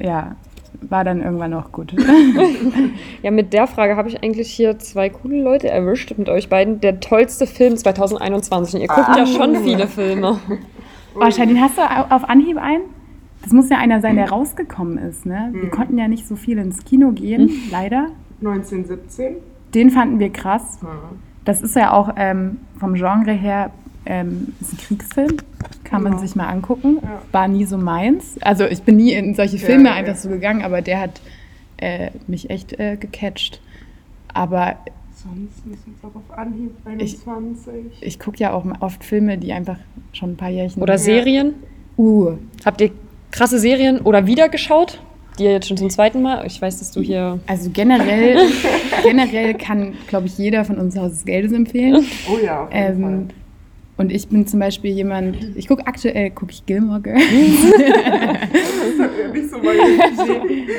ja, 0.00 0.34
war 0.82 1.04
dann 1.04 1.22
irgendwann 1.22 1.54
auch 1.54 1.70
gut. 1.72 1.94
Ja, 3.22 3.30
mit 3.30 3.52
der 3.54 3.66
Frage 3.66 3.96
habe 3.96 4.08
ich 4.08 4.22
eigentlich 4.22 4.50
hier 4.50 4.78
zwei 4.78 5.08
coole 5.08 5.42
Leute 5.42 5.68
erwischt 5.70 6.12
mit 6.18 6.28
euch 6.28 6.48
beiden. 6.50 6.80
Der 6.80 7.00
tollste 7.00 7.46
Film 7.46 7.74
2021. 7.76 8.74
Und 8.74 8.80
ihr 8.82 8.88
guckt 8.88 9.16
ja 9.16 9.24
schon 9.26 9.56
viele 9.62 9.86
Filme. 9.86 10.38
Wahrscheinlich 11.14 11.58
hast 11.60 11.78
du 11.78 11.82
au- 11.82 12.14
auf 12.14 12.28
Anhieb 12.28 12.58
einen? 12.58 12.82
Das 13.44 13.52
muss 13.52 13.68
ja 13.70 13.78
einer 13.78 14.00
sein, 14.00 14.16
der 14.16 14.30
rausgekommen 14.30 14.98
ist. 14.98 15.24
Ne? 15.26 15.50
Wir 15.52 15.68
konnten 15.70 15.96
ja 15.98 16.08
nicht 16.08 16.26
so 16.26 16.34
viel 16.34 16.58
ins 16.58 16.84
Kino 16.84 17.12
gehen, 17.12 17.50
leider. 17.70 18.08
1917. 18.40 19.36
Den 19.74 19.90
fanden 19.90 20.18
wir 20.18 20.30
krass. 20.30 20.78
Ja. 20.82 20.88
Das 21.44 21.62
ist 21.62 21.76
ja 21.76 21.92
auch 21.92 22.10
ähm, 22.16 22.58
vom 22.78 22.94
Genre 22.94 23.32
her 23.32 23.70
ähm, 24.06 24.54
ist 24.60 24.72
ein 24.72 24.78
Kriegsfilm. 24.78 25.36
Kann 25.84 26.02
man 26.02 26.12
Genau. 26.12 26.22
sich 26.24 26.34
mal 26.36 26.46
angucken. 26.48 26.98
Ja. 27.02 27.22
War 27.32 27.48
nie 27.48 27.64
so 27.64 27.76
meins. 27.78 28.36
Also 28.42 28.64
ich 28.64 28.82
bin 28.82 28.96
nie 28.96 29.12
in 29.12 29.34
solche 29.34 29.58
Filme 29.58 29.84
Ja, 29.84 29.90
ja. 29.90 29.96
einfach 29.96 30.16
so 30.16 30.28
gegangen, 30.28 30.62
aber 30.62 30.82
der 30.82 31.00
hat 31.00 31.20
äh, 31.78 32.10
mich 32.26 32.50
echt 32.50 32.78
äh, 32.78 32.96
gecatcht. 32.96 33.60
Aber 34.32 34.76
Sonst 35.14 35.58
ist 35.72 35.86
jetzt 35.86 36.04
auch 36.04 36.14
auf 36.16 36.36
Anhieb 36.38 36.70
Ich- 36.98 37.18
21. 37.26 37.74
ich 38.02 38.18
gucke 38.18 38.38
ja 38.38 38.52
auch 38.52 38.64
oft 38.80 39.02
Filme, 39.04 39.38
die 39.38 39.52
einfach 39.52 39.78
schon 40.12 40.32
ein 40.32 40.36
paar 40.36 40.50
Jährchen. 40.50 40.82
Oder 40.82 40.98
Serien. 40.98 41.54
Uh, 41.96 42.32
Habt 42.64 42.80
ihr 42.80 42.90
krasse 43.34 43.58
Serien 43.58 44.00
oder 44.00 44.26
wieder 44.26 44.48
geschaut? 44.48 45.00
Die 45.38 45.44
jetzt 45.44 45.66
schon 45.66 45.76
zum 45.76 45.90
zweiten 45.90 46.22
Mal. 46.22 46.46
Ich 46.46 46.62
weiß, 46.62 46.78
dass 46.78 46.92
du 46.92 47.00
hier. 47.00 47.40
also 47.48 47.68
generell, 47.70 48.38
generell 49.02 49.54
kann, 49.54 49.94
glaube 50.06 50.28
ich, 50.28 50.38
jeder 50.38 50.64
von 50.64 50.78
uns 50.78 50.96
Haus 50.96 51.10
des 51.10 51.24
Geldes 51.24 51.50
empfehlen. 51.52 52.06
Oh 52.32 52.38
ja, 52.38 52.62
auf 52.62 52.72
jeden 52.72 53.02
Ähm, 53.02 53.28
und 53.96 54.12
ich 54.12 54.28
bin 54.28 54.46
zum 54.46 54.60
Beispiel 54.60 54.92
jemand, 54.92 55.36
ich 55.56 55.66
gucke 55.66 55.86
aktuell, 55.86 56.30
gucke 56.30 56.52
ich 56.52 56.64
Gilmore 56.66 57.00
Girls. 57.00 57.22
Fall. 57.24 58.38
Das 58.52 59.06
hat 59.06 59.10
ja 59.20 59.28
nicht 59.28 59.50
so 59.50 59.58
meine 59.58 59.80
Idee. 59.82 60.70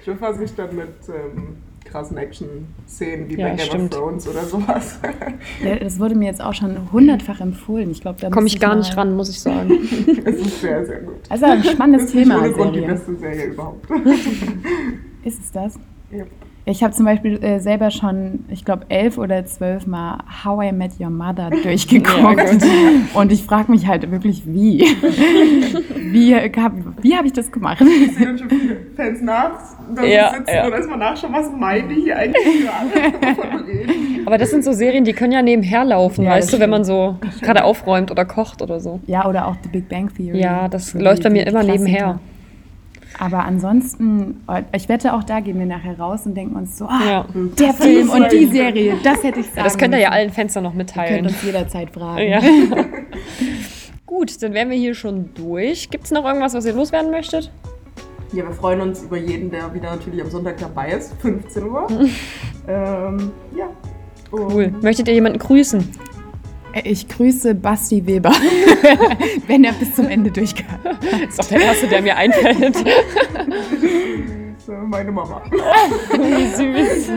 Ich 0.00 0.06
befasse 0.06 0.40
mich 0.40 0.54
dann 0.54 0.74
mit 0.76 0.88
ähm, 1.08 1.56
krassen 1.88 2.16
Action-Szenen 2.16 3.28
wie 3.28 3.36
Ja, 3.38 3.48
bei 3.48 3.56
Game 3.56 3.66
stimmt. 3.66 3.94
of 3.94 4.00
Thrones 4.00 4.28
oder 4.28 4.44
sowas. 4.44 4.98
Ja, 5.64 5.76
das 5.76 5.98
wurde 5.98 6.14
mir 6.14 6.26
jetzt 6.26 6.40
auch 6.42 6.54
schon 6.54 6.92
hundertfach 6.92 7.40
empfohlen. 7.40 7.90
Ich 7.90 8.00
glaube, 8.00 8.20
da 8.20 8.28
Komme 8.30 8.42
muss 8.44 8.52
ich 8.54 8.60
gar 8.60 8.76
nicht 8.76 8.96
ran, 8.96 9.14
muss 9.16 9.28
ich 9.30 9.40
sagen. 9.40 9.70
Es 10.24 10.36
ist 10.36 10.60
sehr, 10.60 10.84
sehr 10.86 11.00
gut. 11.00 11.14
Also 11.28 11.46
ein 11.46 11.62
spannendes 11.64 12.06
Das 12.06 12.14
ist 12.14 12.18
Thema. 12.22 12.38
ohne 12.38 12.52
Grund 12.52 12.76
die 12.76 12.80
beste 12.82 13.16
Serie 13.16 13.44
überhaupt. 13.46 13.86
Ist 15.24 15.40
es 15.40 15.52
das? 15.52 15.74
Ja. 16.10 16.24
Ich 16.70 16.82
habe 16.82 16.92
zum 16.92 17.06
Beispiel 17.06 17.42
äh, 17.42 17.60
selber 17.60 17.90
schon, 17.90 18.44
ich 18.50 18.62
glaube, 18.62 18.84
elf 18.90 19.16
oder 19.16 19.46
zwölf 19.46 19.86
Mal 19.86 20.18
How 20.44 20.62
I 20.66 20.72
Met 20.72 21.00
Your 21.00 21.08
Mother 21.08 21.48
durchgeguckt. 21.62 22.62
Und 23.14 23.32
ich 23.32 23.42
frage 23.44 23.70
mich 23.72 23.86
halt 23.86 24.10
wirklich, 24.10 24.42
wie? 24.44 24.80
wie 26.12 26.34
hab, 26.34 26.72
wie 27.00 27.16
habe 27.16 27.26
ich 27.26 27.32
das 27.32 27.50
gemacht? 27.50 27.80
Ich 27.80 28.14
sehe 28.16 28.36
schon 28.36 28.50
viele 28.50 28.76
Fans 28.94 29.22
nach, 29.22 29.52
dass 29.94 30.06
Ja, 30.06 30.30
sie 30.30 30.36
sitzen 30.38 30.54
ja. 30.54 30.66
und 30.66 30.72
erstmal 30.74 30.98
nachschauen, 30.98 31.32
was 31.32 31.50
meinen 31.50 31.88
die 31.88 32.02
hier 32.02 32.18
eigentlich 32.18 32.44
gerade. 32.62 33.36
Aber 34.26 34.36
das 34.36 34.50
sind 34.50 34.62
so 34.62 34.72
Serien, 34.72 35.04
die 35.04 35.14
können 35.14 35.32
ja 35.32 35.40
nebenher 35.40 35.86
laufen, 35.86 36.24
Ja, 36.24 36.32
weißt 36.32 36.52
du, 36.52 36.60
wenn 36.60 36.68
man 36.70 36.84
so 36.84 37.16
gerade 37.40 37.64
aufräumt 37.64 38.10
oder 38.10 38.26
kocht 38.26 38.60
oder 38.60 38.78
so. 38.78 39.00
Ja, 39.06 39.26
oder 39.26 39.46
auch 39.46 39.56
The 39.62 39.70
Big 39.70 39.88
Bang 39.88 40.12
Theory. 40.14 40.38
Ja, 40.38 40.68
das 40.68 40.92
läuft 40.92 41.22
bei 41.22 41.30
mir 41.30 41.46
immer 41.46 41.60
Klassiker. 41.64 41.84
nebenher. 41.84 42.20
Aber 43.18 43.44
ansonsten, 43.44 44.42
ich 44.72 44.88
wette 44.88 45.14
auch 45.14 45.24
da 45.24 45.40
gehen 45.40 45.58
wir 45.58 45.66
nachher 45.66 45.98
raus 45.98 46.26
und 46.26 46.34
denken 46.34 46.56
uns 46.56 46.76
so, 46.78 46.86
ah, 46.86 47.00
Ja. 47.08 47.26
der 47.34 47.72
Film 47.74 48.10
und 48.10 48.30
die 48.30 48.46
Serie, 48.46 48.96
das 49.02 49.22
hätte 49.24 49.40
ich 49.40 49.46
sagen 49.46 49.58
Ja, 49.58 49.64
das 49.64 49.78
könnt 49.78 49.94
ihr 49.94 50.00
ja 50.00 50.10
allen 50.10 50.30
Fenstern 50.30 50.64
noch 50.64 50.74
Ihr 50.74 50.78
könnt 50.84 50.94
mitteilen. 50.96 51.26
uns 51.26 51.42
jederzeit 51.42 51.90
fragen. 51.90 52.28
Ja. 52.28 52.40
Gut, 54.06 54.42
dann 54.42 54.52
wären 54.54 54.70
wir 54.70 54.76
hier 54.76 54.94
schon 54.94 55.30
durch. 55.34 55.90
Gibt 55.90 56.04
es 56.04 56.10
noch 56.10 56.24
irgendwas, 56.24 56.54
was 56.54 56.64
ihr 56.66 56.72
loswerden 56.72 57.10
möchtet? 57.10 57.50
Ja, 58.32 58.44
wir 58.46 58.52
freuen 58.52 58.80
uns 58.82 59.02
über 59.02 59.16
jeden, 59.16 59.50
der 59.50 59.72
wieder 59.74 59.90
natürlich 59.90 60.20
am 60.22 60.30
Sonntag 60.30 60.58
dabei 60.58 60.92
ist, 60.92 61.14
15 61.20 61.62
Uhr. 61.64 61.86
ähm, 62.68 63.32
ja. 63.56 63.66
Und 64.30 64.52
Cool. 64.52 64.74
Möchtet 64.82 65.08
ihr 65.08 65.14
jemanden 65.14 65.38
grüßen? 65.38 65.88
Ich 66.84 67.08
grüße 67.08 67.54
Basti 67.54 68.06
Weber, 68.06 68.32
wenn 69.46 69.64
er 69.64 69.72
bis 69.72 69.94
zum 69.94 70.08
Ende 70.08 70.30
durchkam. 70.30 70.78
Das 70.82 71.30
ist 71.30 71.40
auch 71.40 71.48
der 71.48 71.60
erste, 71.62 71.88
der 71.88 72.02
mir 72.02 72.16
einfällt. 72.16 72.76
Meine 74.86 75.10
Mama. 75.10 75.42
Wie 75.50 76.46
süß. 76.46 77.10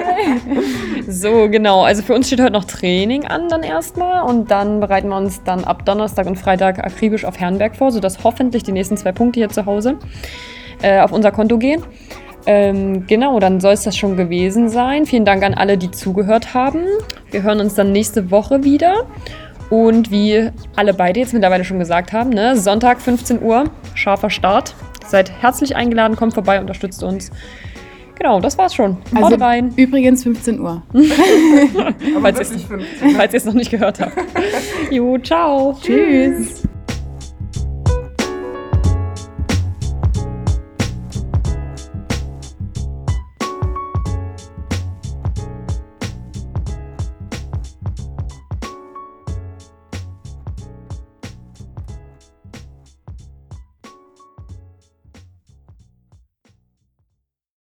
So, 1.07 1.49
genau. 1.49 1.83
Also 1.83 2.01
für 2.01 2.13
uns 2.13 2.27
steht 2.27 2.39
heute 2.39 2.53
noch 2.53 2.63
Training 2.63 3.25
an 3.25 3.49
dann 3.49 3.63
erstmal 3.63 4.23
und 4.23 4.49
dann 4.51 4.79
bereiten 4.79 5.09
wir 5.09 5.17
uns 5.17 5.43
dann 5.43 5.65
ab 5.65 5.85
Donnerstag 5.85 6.27
und 6.27 6.37
Freitag 6.37 6.79
akribisch 6.79 7.25
auf 7.25 7.39
Herrenberg 7.39 7.75
vor, 7.75 7.91
sodass 7.91 8.23
hoffentlich 8.23 8.63
die 8.63 8.71
nächsten 8.71 8.95
zwei 8.95 9.11
Punkte 9.11 9.41
hier 9.41 9.49
zu 9.49 9.65
Hause 9.65 9.97
äh, 10.81 11.01
auf 11.01 11.11
unser 11.11 11.31
Konto 11.31 11.57
gehen. 11.57 11.83
Ähm, 12.45 13.05
genau, 13.07 13.39
dann 13.39 13.59
soll 13.59 13.73
es 13.73 13.83
das 13.83 13.95
schon 13.95 14.17
gewesen 14.17 14.69
sein. 14.69 15.05
Vielen 15.05 15.25
Dank 15.25 15.43
an 15.43 15.53
alle, 15.53 15.77
die 15.77 15.91
zugehört 15.91 16.53
haben. 16.53 16.85
Wir 17.29 17.43
hören 17.43 17.59
uns 17.59 17.75
dann 17.75 17.91
nächste 17.91 18.31
Woche 18.31 18.63
wieder. 18.63 19.05
Und 19.69 20.11
wie 20.11 20.49
alle 20.75 20.93
beide 20.93 21.21
jetzt 21.21 21.33
mittlerweile 21.33 21.63
schon 21.63 21.79
gesagt 21.79 22.11
haben, 22.11 22.31
ne, 22.31 22.57
Sonntag 22.57 22.99
15 22.99 23.41
Uhr, 23.41 23.65
scharfer 23.93 24.29
Start. 24.29 24.75
Seid 25.07 25.31
herzlich 25.41 25.75
eingeladen, 25.75 26.17
kommt 26.17 26.33
vorbei, 26.33 26.59
unterstützt 26.59 27.03
uns. 27.03 27.31
Genau, 28.15 28.39
das 28.39 28.57
war's 28.57 28.75
schon. 28.75 28.97
Also 29.15 29.31
Haut 29.31 29.41
rein, 29.41 29.73
übrigens 29.77 30.23
15 30.23 30.59
Uhr. 30.59 30.83
Falls 32.21 32.39
ihr 32.39 32.59
15. 32.59 33.17
es 33.33 33.45
noch 33.45 33.53
nicht 33.53 33.71
gehört 33.71 33.99
habt. 33.99 34.15
Jo, 34.91 35.17
ciao. 35.17 35.77
Tschüss. 35.81 36.67